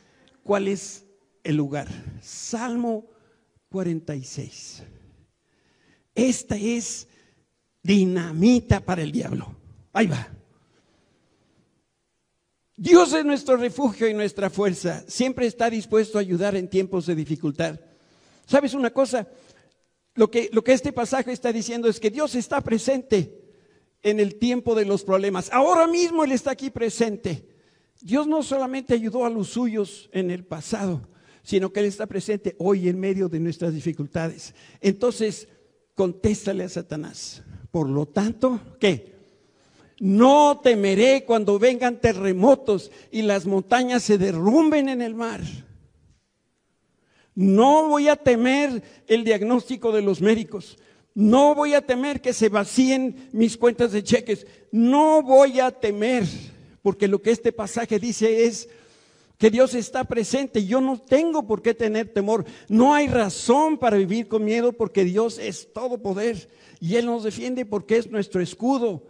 cuál 0.42 0.68
es 0.68 1.06
el 1.42 1.56
lugar. 1.56 1.88
Salmo 2.20 3.08
46. 3.70 4.82
Esta 6.14 6.56
es 6.56 7.08
dinamita 7.82 8.80
para 8.80 9.02
el 9.02 9.12
diablo. 9.12 9.56
Ahí 9.92 10.06
va. 10.06 10.28
Dios 12.80 13.12
es 13.12 13.26
nuestro 13.26 13.58
refugio 13.58 14.08
y 14.08 14.14
nuestra 14.14 14.48
fuerza. 14.48 15.04
Siempre 15.06 15.46
está 15.46 15.68
dispuesto 15.68 16.16
a 16.16 16.22
ayudar 16.22 16.56
en 16.56 16.66
tiempos 16.66 17.04
de 17.04 17.14
dificultad. 17.14 17.78
¿Sabes 18.46 18.72
una 18.72 18.88
cosa? 18.88 19.28
Lo 20.14 20.30
que, 20.30 20.48
lo 20.50 20.64
que 20.64 20.72
este 20.72 20.90
pasaje 20.90 21.30
está 21.30 21.52
diciendo 21.52 21.88
es 21.88 22.00
que 22.00 22.10
Dios 22.10 22.34
está 22.34 22.62
presente 22.62 23.38
en 24.02 24.18
el 24.18 24.36
tiempo 24.36 24.74
de 24.74 24.86
los 24.86 25.04
problemas. 25.04 25.50
Ahora 25.52 25.86
mismo 25.86 26.24
Él 26.24 26.32
está 26.32 26.52
aquí 26.52 26.70
presente. 26.70 27.46
Dios 28.00 28.26
no 28.26 28.42
solamente 28.42 28.94
ayudó 28.94 29.26
a 29.26 29.30
los 29.30 29.48
suyos 29.48 30.08
en 30.14 30.30
el 30.30 30.46
pasado, 30.46 31.06
sino 31.42 31.74
que 31.74 31.80
Él 31.80 31.86
está 31.86 32.06
presente 32.06 32.56
hoy 32.58 32.88
en 32.88 32.98
medio 32.98 33.28
de 33.28 33.40
nuestras 33.40 33.74
dificultades. 33.74 34.54
Entonces, 34.80 35.48
contéstale 35.94 36.64
a 36.64 36.68
Satanás. 36.70 37.42
Por 37.70 37.90
lo 37.90 38.06
tanto, 38.06 38.58
¿qué? 38.80 39.09
No 40.00 40.58
temeré 40.64 41.26
cuando 41.26 41.58
vengan 41.58 42.00
terremotos 42.00 42.90
y 43.10 43.20
las 43.20 43.44
montañas 43.44 44.02
se 44.02 44.16
derrumben 44.16 44.88
en 44.88 45.02
el 45.02 45.14
mar. 45.14 45.42
No 47.34 47.86
voy 47.86 48.08
a 48.08 48.16
temer 48.16 48.82
el 49.06 49.24
diagnóstico 49.24 49.92
de 49.92 50.00
los 50.00 50.22
médicos. 50.22 50.78
No 51.14 51.54
voy 51.54 51.74
a 51.74 51.84
temer 51.84 52.22
que 52.22 52.32
se 52.32 52.48
vacíen 52.48 53.28
mis 53.32 53.58
cuentas 53.58 53.92
de 53.92 54.02
cheques. 54.02 54.46
No 54.72 55.22
voy 55.22 55.60
a 55.60 55.70
temer, 55.70 56.24
porque 56.80 57.06
lo 57.06 57.20
que 57.20 57.30
este 57.30 57.52
pasaje 57.52 57.98
dice 57.98 58.46
es 58.46 58.70
que 59.36 59.50
Dios 59.50 59.74
está 59.74 60.04
presente. 60.04 60.64
Yo 60.64 60.80
no 60.80 60.98
tengo 60.98 61.46
por 61.46 61.60
qué 61.60 61.74
tener 61.74 62.08
temor. 62.08 62.46
No 62.70 62.94
hay 62.94 63.06
razón 63.06 63.76
para 63.76 63.98
vivir 63.98 64.28
con 64.28 64.46
miedo 64.46 64.72
porque 64.72 65.04
Dios 65.04 65.38
es 65.38 65.70
todo 65.74 65.98
poder 65.98 66.48
y 66.80 66.96
Él 66.96 67.04
nos 67.04 67.22
defiende 67.22 67.66
porque 67.66 67.98
es 67.98 68.10
nuestro 68.10 68.40
escudo. 68.40 69.02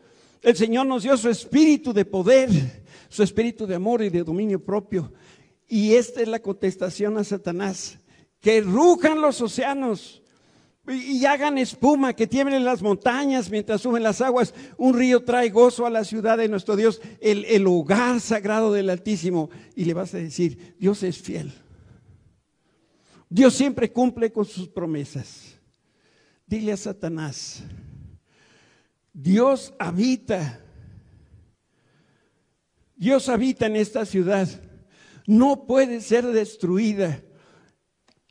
El 0.42 0.56
Señor 0.56 0.86
nos 0.86 1.02
dio 1.02 1.16
su 1.16 1.28
espíritu 1.28 1.92
de 1.92 2.04
poder, 2.04 2.48
su 3.08 3.22
espíritu 3.22 3.66
de 3.66 3.74
amor 3.74 4.02
y 4.02 4.08
de 4.08 4.24
dominio 4.24 4.64
propio. 4.64 5.12
Y 5.68 5.94
esta 5.94 6.22
es 6.22 6.28
la 6.28 6.40
contestación 6.40 7.18
a 7.18 7.24
Satanás. 7.24 7.98
Que 8.40 8.60
rujan 8.62 9.20
los 9.20 9.40
océanos 9.40 10.22
y, 10.88 11.24
hagan 11.26 11.58
espuma, 11.58 12.14
que 12.14 12.26
tiemblen 12.26 12.64
las 12.64 12.82
montañas 12.82 13.50
mientras 13.50 13.82
suben 13.82 14.02
las 14.02 14.20
aguas. 14.20 14.54
Un 14.76 14.98
río 14.98 15.22
trae 15.24 15.50
gozo 15.50 15.86
a 15.86 15.90
la 15.90 16.04
ciudad 16.04 16.38
de 16.38 16.48
nuestro 16.48 16.74
Dios, 16.74 17.00
el, 17.20 17.44
el 17.44 17.66
hogar 17.66 18.20
sagrado 18.20 18.72
del 18.72 18.90
Altísimo. 18.90 19.50
Y 19.76 19.84
le 19.84 19.94
vas 19.94 20.14
a 20.14 20.18
decir, 20.18 20.74
Dios 20.78 21.02
es 21.02 21.18
fiel. 21.18 21.52
Dios 23.28 23.54
siempre 23.54 23.92
cumple 23.92 24.32
con 24.32 24.44
sus 24.44 24.68
promesas. 24.68 25.56
Dile 26.46 26.72
a 26.72 26.76
Satanás, 26.76 27.62
Dios 29.22 29.74
habita. 29.78 30.64
Dios 32.96 33.28
habita 33.28 33.66
en 33.66 33.76
esta 33.76 34.06
ciudad. 34.06 34.48
No 35.26 35.66
puede 35.66 36.00
ser 36.00 36.26
destruida. 36.26 37.22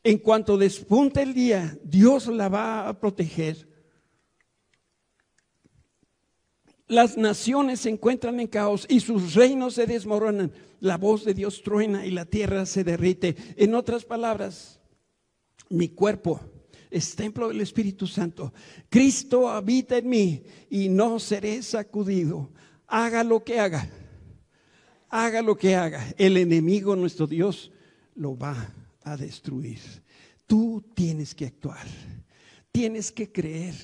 En 0.04 0.18
cuanto 0.18 0.58
despunte 0.58 1.22
el 1.22 1.36
día, 1.36 1.78
Dios 1.84 2.26
la 2.28 2.50
va 2.50 2.88
a 2.88 3.00
proteger. 3.00 3.70
Las 6.88 7.18
naciones 7.18 7.82
se 7.82 7.90
encuentran 7.90 8.40
en 8.40 8.48
caos 8.48 8.88
y 8.90 9.02
sus 9.02 9.36
reinos 9.36 9.76
se 9.76 9.86
desmoronan. 9.86 10.52
La 10.80 10.98
voz 10.98 11.24
de 11.24 11.36
Dios 11.36 11.62
truena 11.62 12.08
y 12.08 12.10
la 12.10 12.26
tierra 12.26 12.66
se 12.66 12.84
derrite. 12.84 13.36
En 13.58 13.76
otras 13.76 14.06
palabras, 14.06 14.80
mi 15.70 15.90
cuerpo 15.90 16.42
es 16.90 17.16
templo 17.16 17.50
del 17.50 17.62
Espíritu 17.62 18.08
Santo. 18.08 18.54
Cristo 18.90 19.50
habita 19.50 19.98
en 19.98 20.10
mí 20.10 20.44
y 20.70 20.90
no 20.90 21.20
seré 21.20 21.62
sacudido. 21.62 22.50
Haga 22.88 23.24
lo 23.24 23.44
que 23.44 23.60
haga. 23.60 23.90
Haga 25.10 25.42
lo 25.42 25.56
que 25.58 25.76
haga. 25.76 26.14
El 26.18 26.38
enemigo, 26.38 26.96
nuestro 26.96 27.28
Dios, 27.28 27.72
lo 28.16 28.38
va 28.38 28.74
a 29.04 29.18
destruir. 29.18 29.80
Tú 30.48 30.84
tienes 30.94 31.36
que 31.36 31.46
actuar. 31.46 31.86
Tienes 32.72 33.12
que 33.12 33.32
creer. 33.32 33.76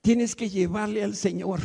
Tienes 0.00 0.36
que 0.36 0.48
llevarle 0.48 1.02
al 1.02 1.16
Señor 1.16 1.60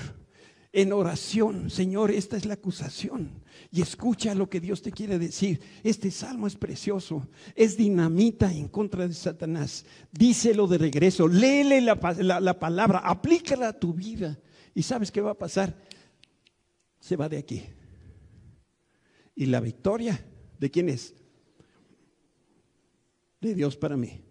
en 0.72 0.94
oración. 0.94 1.70
Señor, 1.70 2.12
esta 2.12 2.38
es 2.38 2.46
la 2.46 2.56
acusación 2.56 3.47
y 3.72 3.82
escucha 3.82 4.34
lo 4.34 4.50
que 4.50 4.60
Dios 4.60 4.82
te 4.82 4.92
quiere 4.92 5.20
decir. 5.20 5.62
Este 5.84 6.12
salmo 6.12 6.48
es 6.48 6.56
precioso, 6.56 7.28
es 7.56 7.78
dinamita 7.78 8.52
en 8.52 8.68
contra 8.68 9.08
de 9.08 9.14
Satanás. 9.14 9.86
Díselo 10.12 10.68
de 10.68 10.78
regreso, 10.78 11.28
léele 11.28 11.82
la, 11.82 12.00
palabra, 12.00 13.00
aplícala 13.00 13.70
a 13.70 13.80
tu 13.80 13.94
vida. 13.94 14.40
¿Y 14.74 14.84
sabes 14.84 15.12
qué 15.12 15.22
va 15.22 15.32
a 15.32 15.38
pasar? 15.38 15.76
Se 17.00 17.16
va 17.16 17.28
de 17.28 17.38
aquí. 17.38 17.64
¿Y 19.36 19.46
la 19.48 19.60
victoria 19.60 20.24
de 20.60 20.72
quién 20.72 20.90
es? 20.90 21.14
De 23.42 23.54
Dios 23.54 23.76
para 23.76 23.98
mí. 23.98 24.22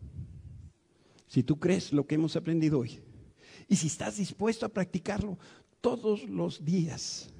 Si 1.27 1.43
tú 1.43 1.59
crees 1.59 1.93
lo 1.93 2.07
que 2.07 2.15
hemos 2.15 2.37
aprendido 2.37 2.79
hoy 2.79 3.01
y 3.69 3.77
si 3.77 3.89
estás 3.89 4.17
dispuesto 4.17 4.65
a 4.65 4.71
practicarlo 4.71 5.39
todos 5.81 6.25
los 6.29 6.65
días, 6.65 7.31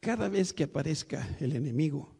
cada 0.00 0.28
vez 0.28 0.52
que 0.52 0.64
aparezca 0.64 1.36
el 1.40 1.54
enemigo, 1.54 2.10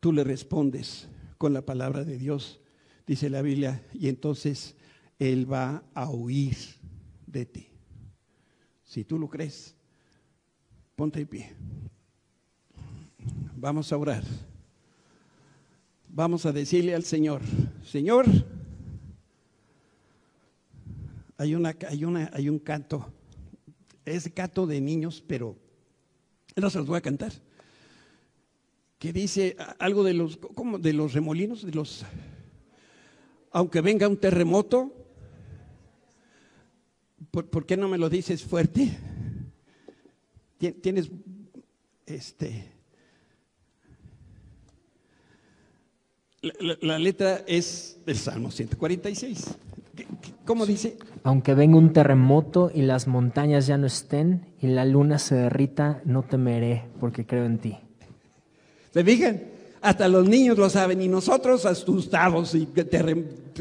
tú 0.00 0.12
le 0.12 0.24
respondes 0.24 1.08
con 1.36 1.52
la 1.52 1.62
palabra 1.62 2.04
de 2.04 2.16
Dios, 2.16 2.60
dice 3.06 3.28
la 3.28 3.42
Biblia, 3.42 3.84
y 3.92 4.08
entonces 4.08 4.76
Él 5.18 5.50
va 5.50 5.82
a 5.92 6.08
huir 6.08 6.56
de 7.26 7.46
ti. 7.46 7.68
Si 8.84 9.04
tú 9.04 9.18
lo 9.18 9.28
crees, 9.28 9.74
ponte 10.94 11.18
de 11.18 11.26
pie. 11.26 11.52
Vamos 13.56 13.92
a 13.92 13.96
orar. 13.96 14.24
Vamos 16.08 16.46
a 16.46 16.52
decirle 16.52 16.94
al 16.94 17.04
Señor, 17.04 17.42
Señor, 17.84 18.24
hay, 21.36 21.54
una, 21.54 21.76
hay, 21.88 22.04
una, 22.04 22.30
hay 22.32 22.48
un 22.48 22.58
canto, 22.58 23.12
es 24.04 24.30
canto 24.34 24.66
de 24.66 24.80
niños, 24.80 25.22
pero 25.26 25.56
no 26.60 26.70
se 26.70 26.78
los 26.78 26.86
voy 26.86 26.98
a 26.98 27.02
cantar. 27.02 27.32
Que 28.98 29.12
dice 29.12 29.56
algo 29.78 30.02
de 30.02 30.14
los, 30.14 30.38
¿cómo? 30.54 30.78
de 30.78 30.92
los 30.92 31.12
remolinos, 31.12 31.64
de 31.64 31.72
los, 31.72 32.04
aunque 33.52 33.80
venga 33.80 34.08
un 34.08 34.16
terremoto, 34.16 34.92
¿por, 37.30 37.66
qué 37.66 37.76
no 37.76 37.88
me 37.88 37.98
lo 37.98 38.08
dices 38.08 38.42
fuerte? 38.42 38.98
Tienes, 40.58 41.10
este, 42.06 42.72
la, 46.40 46.78
la 46.80 46.98
letra 46.98 47.44
es 47.46 48.00
del 48.04 48.16
Salmo 48.16 48.50
146. 48.50 49.58
¿Cómo 50.44 50.66
dice? 50.66 50.96
Aunque 51.22 51.54
venga 51.54 51.78
un 51.78 51.92
terremoto 51.92 52.70
y 52.74 52.82
las 52.82 53.06
montañas 53.06 53.66
ya 53.66 53.76
no 53.78 53.86
estén 53.86 54.46
y 54.60 54.68
la 54.68 54.84
luna 54.84 55.18
se 55.18 55.34
derrita, 55.34 56.00
no 56.04 56.22
temeré 56.22 56.84
porque 57.00 57.26
creo 57.26 57.44
en 57.44 57.58
ti. 57.58 57.76
¿Se 58.92 59.04
fijan? 59.04 59.42
Hasta 59.80 60.08
los 60.08 60.28
niños 60.28 60.58
lo 60.58 60.68
saben 60.70 61.00
y 61.02 61.08
nosotros 61.08 61.64
asustados 61.66 62.54
y 62.54 62.68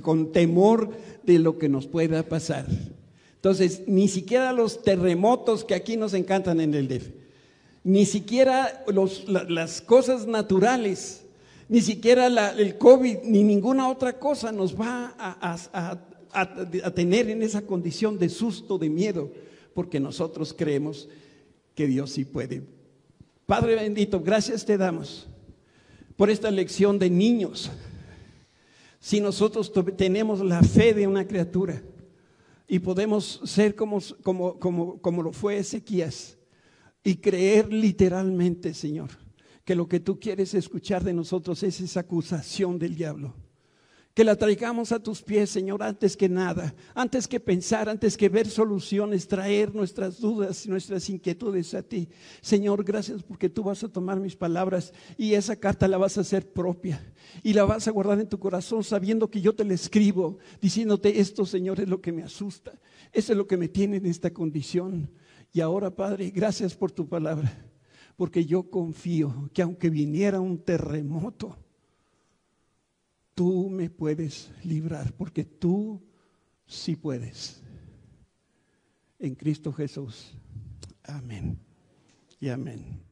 con 0.02 0.32
temor 0.32 0.90
de 1.24 1.40
lo 1.40 1.58
que 1.58 1.70
nos 1.70 1.86
pueda 1.88 2.24
pasar. 2.24 2.66
Entonces, 3.36 3.84
ni 3.88 4.08
siquiera 4.08 4.52
los 4.52 4.82
terremotos 4.82 5.64
que 5.64 5.76
aquí 5.76 5.96
nos 5.96 6.14
encantan 6.14 6.60
en 6.60 6.74
el 6.74 6.88
DEF, 6.88 7.10
ni 7.84 8.06
siquiera 8.06 8.84
las 9.48 9.82
cosas 9.82 10.26
naturales, 10.26 11.24
ni 11.70 11.82
siquiera 11.82 12.28
el 12.52 12.78
COVID, 12.78 13.18
ni 13.24 13.44
ninguna 13.44 13.90
otra 13.90 14.14
cosa 14.14 14.52
nos 14.52 14.76
va 14.76 15.14
a 16.34 16.92
tener 16.92 17.30
en 17.30 17.44
esa 17.44 17.62
condición 17.62 18.18
de 18.18 18.30
susto, 18.30 18.78
de 18.78 18.90
miedo, 18.90 19.32
porque 19.74 20.00
nosotros 20.00 20.54
creemos 20.58 21.08
que 21.76 21.86
Dios 21.86 22.12
sí 22.12 22.26
puede. 22.26 22.64
Padre 23.46 23.76
bendito, 23.76 24.20
gracias 24.20 24.66
te 24.66 24.78
damos 24.78 25.28
por 26.16 26.30
esta 26.30 26.50
lección 26.50 26.98
de 26.98 27.10
niños. 27.10 27.72
Si 29.00 29.22
nosotros 29.22 29.72
tenemos 29.96 30.42
la 30.44 30.64
fe 30.64 30.94
de 30.94 31.08
una 31.08 31.28
criatura 31.28 31.82
y 32.68 32.80
podemos 32.80 33.40
ser 33.46 33.76
como, 33.76 34.00
como, 34.24 34.60
como, 34.60 35.00
como 35.00 35.22
lo 35.22 35.32
fue 35.32 35.60
Ezequías 35.60 36.38
y 37.04 37.18
creer 37.18 37.72
literalmente, 37.72 38.74
Señor, 38.74 39.12
que 39.64 39.76
lo 39.76 39.88
que 39.88 40.00
tú 40.00 40.20
quieres 40.20 40.56
escuchar 40.56 41.04
de 41.04 41.14
nosotros 41.14 41.62
es 41.62 41.80
esa 41.80 42.00
acusación 42.00 42.80
del 42.80 42.96
diablo 42.96 43.36
que 44.18 44.24
la 44.24 44.36
traigamos 44.36 44.92
a 44.92 45.00
tus 45.00 45.22
pies, 45.22 45.52
Señor, 45.52 45.84
antes 45.84 46.18
que 46.18 46.28
nada, 46.28 46.74
antes 46.96 47.28
que 47.28 47.40
pensar, 47.40 47.88
antes 47.88 48.18
que 48.18 48.30
ver 48.30 48.48
soluciones, 48.48 49.28
traer 49.28 49.76
nuestras 49.76 50.20
dudas 50.20 50.66
y 50.66 50.70
nuestras 50.70 51.08
inquietudes 51.12 51.76
a 51.76 51.84
ti. 51.84 52.10
Señor, 52.42 52.84
gracias 52.84 53.22
porque 53.22 53.48
tú 53.48 53.62
vas 53.62 53.84
a 53.84 53.90
tomar 53.90 54.20
mis 54.20 54.36
palabras 54.36 54.92
y 55.20 55.36
esa 55.36 55.56
carta 55.56 55.88
la 55.88 56.00
vas 56.00 56.18
a 56.18 56.22
hacer 56.22 56.52
propia 56.52 57.00
y 57.44 57.54
la 57.54 57.66
vas 57.66 57.88
a 57.88 57.92
guardar 57.92 58.20
en 58.20 58.28
tu 58.28 58.40
corazón 58.40 58.84
sabiendo 58.84 59.30
que 59.30 59.40
yo 59.40 59.54
te 59.54 59.64
la 59.64 59.76
escribo, 59.76 60.40
diciéndote 60.60 61.20
esto, 61.20 61.46
Señor, 61.46 61.80
es 61.80 61.88
lo 61.88 62.02
que 62.02 62.12
me 62.12 62.24
asusta, 62.24 62.74
eso 63.14 63.34
es 63.34 63.38
lo 63.38 63.46
que 63.46 63.58
me 63.58 63.68
tiene 63.68 63.98
en 63.98 64.08
esta 64.08 64.34
condición. 64.34 65.12
Y 65.54 65.62
ahora, 65.62 65.96
Padre, 65.96 66.32
gracias 66.32 66.76
por 66.76 66.92
tu 66.92 67.08
palabra, 67.08 67.70
porque 68.16 68.48
yo 68.48 68.72
confío 68.72 69.52
que 69.54 69.62
aunque 69.62 69.92
viniera 69.92 70.40
un 70.40 70.58
terremoto, 70.58 71.56
tú 73.38 73.70
me 73.70 73.88
puedes 73.92 74.50
librar, 74.64 75.14
porque 75.14 75.46
tú 75.46 76.02
sí 76.66 76.96
puedes. 76.96 77.62
En 79.20 79.36
Cristo 79.36 79.72
Jesús. 79.72 80.34
Amén. 81.04 81.60
Y 82.40 82.50
amén. 82.50 83.07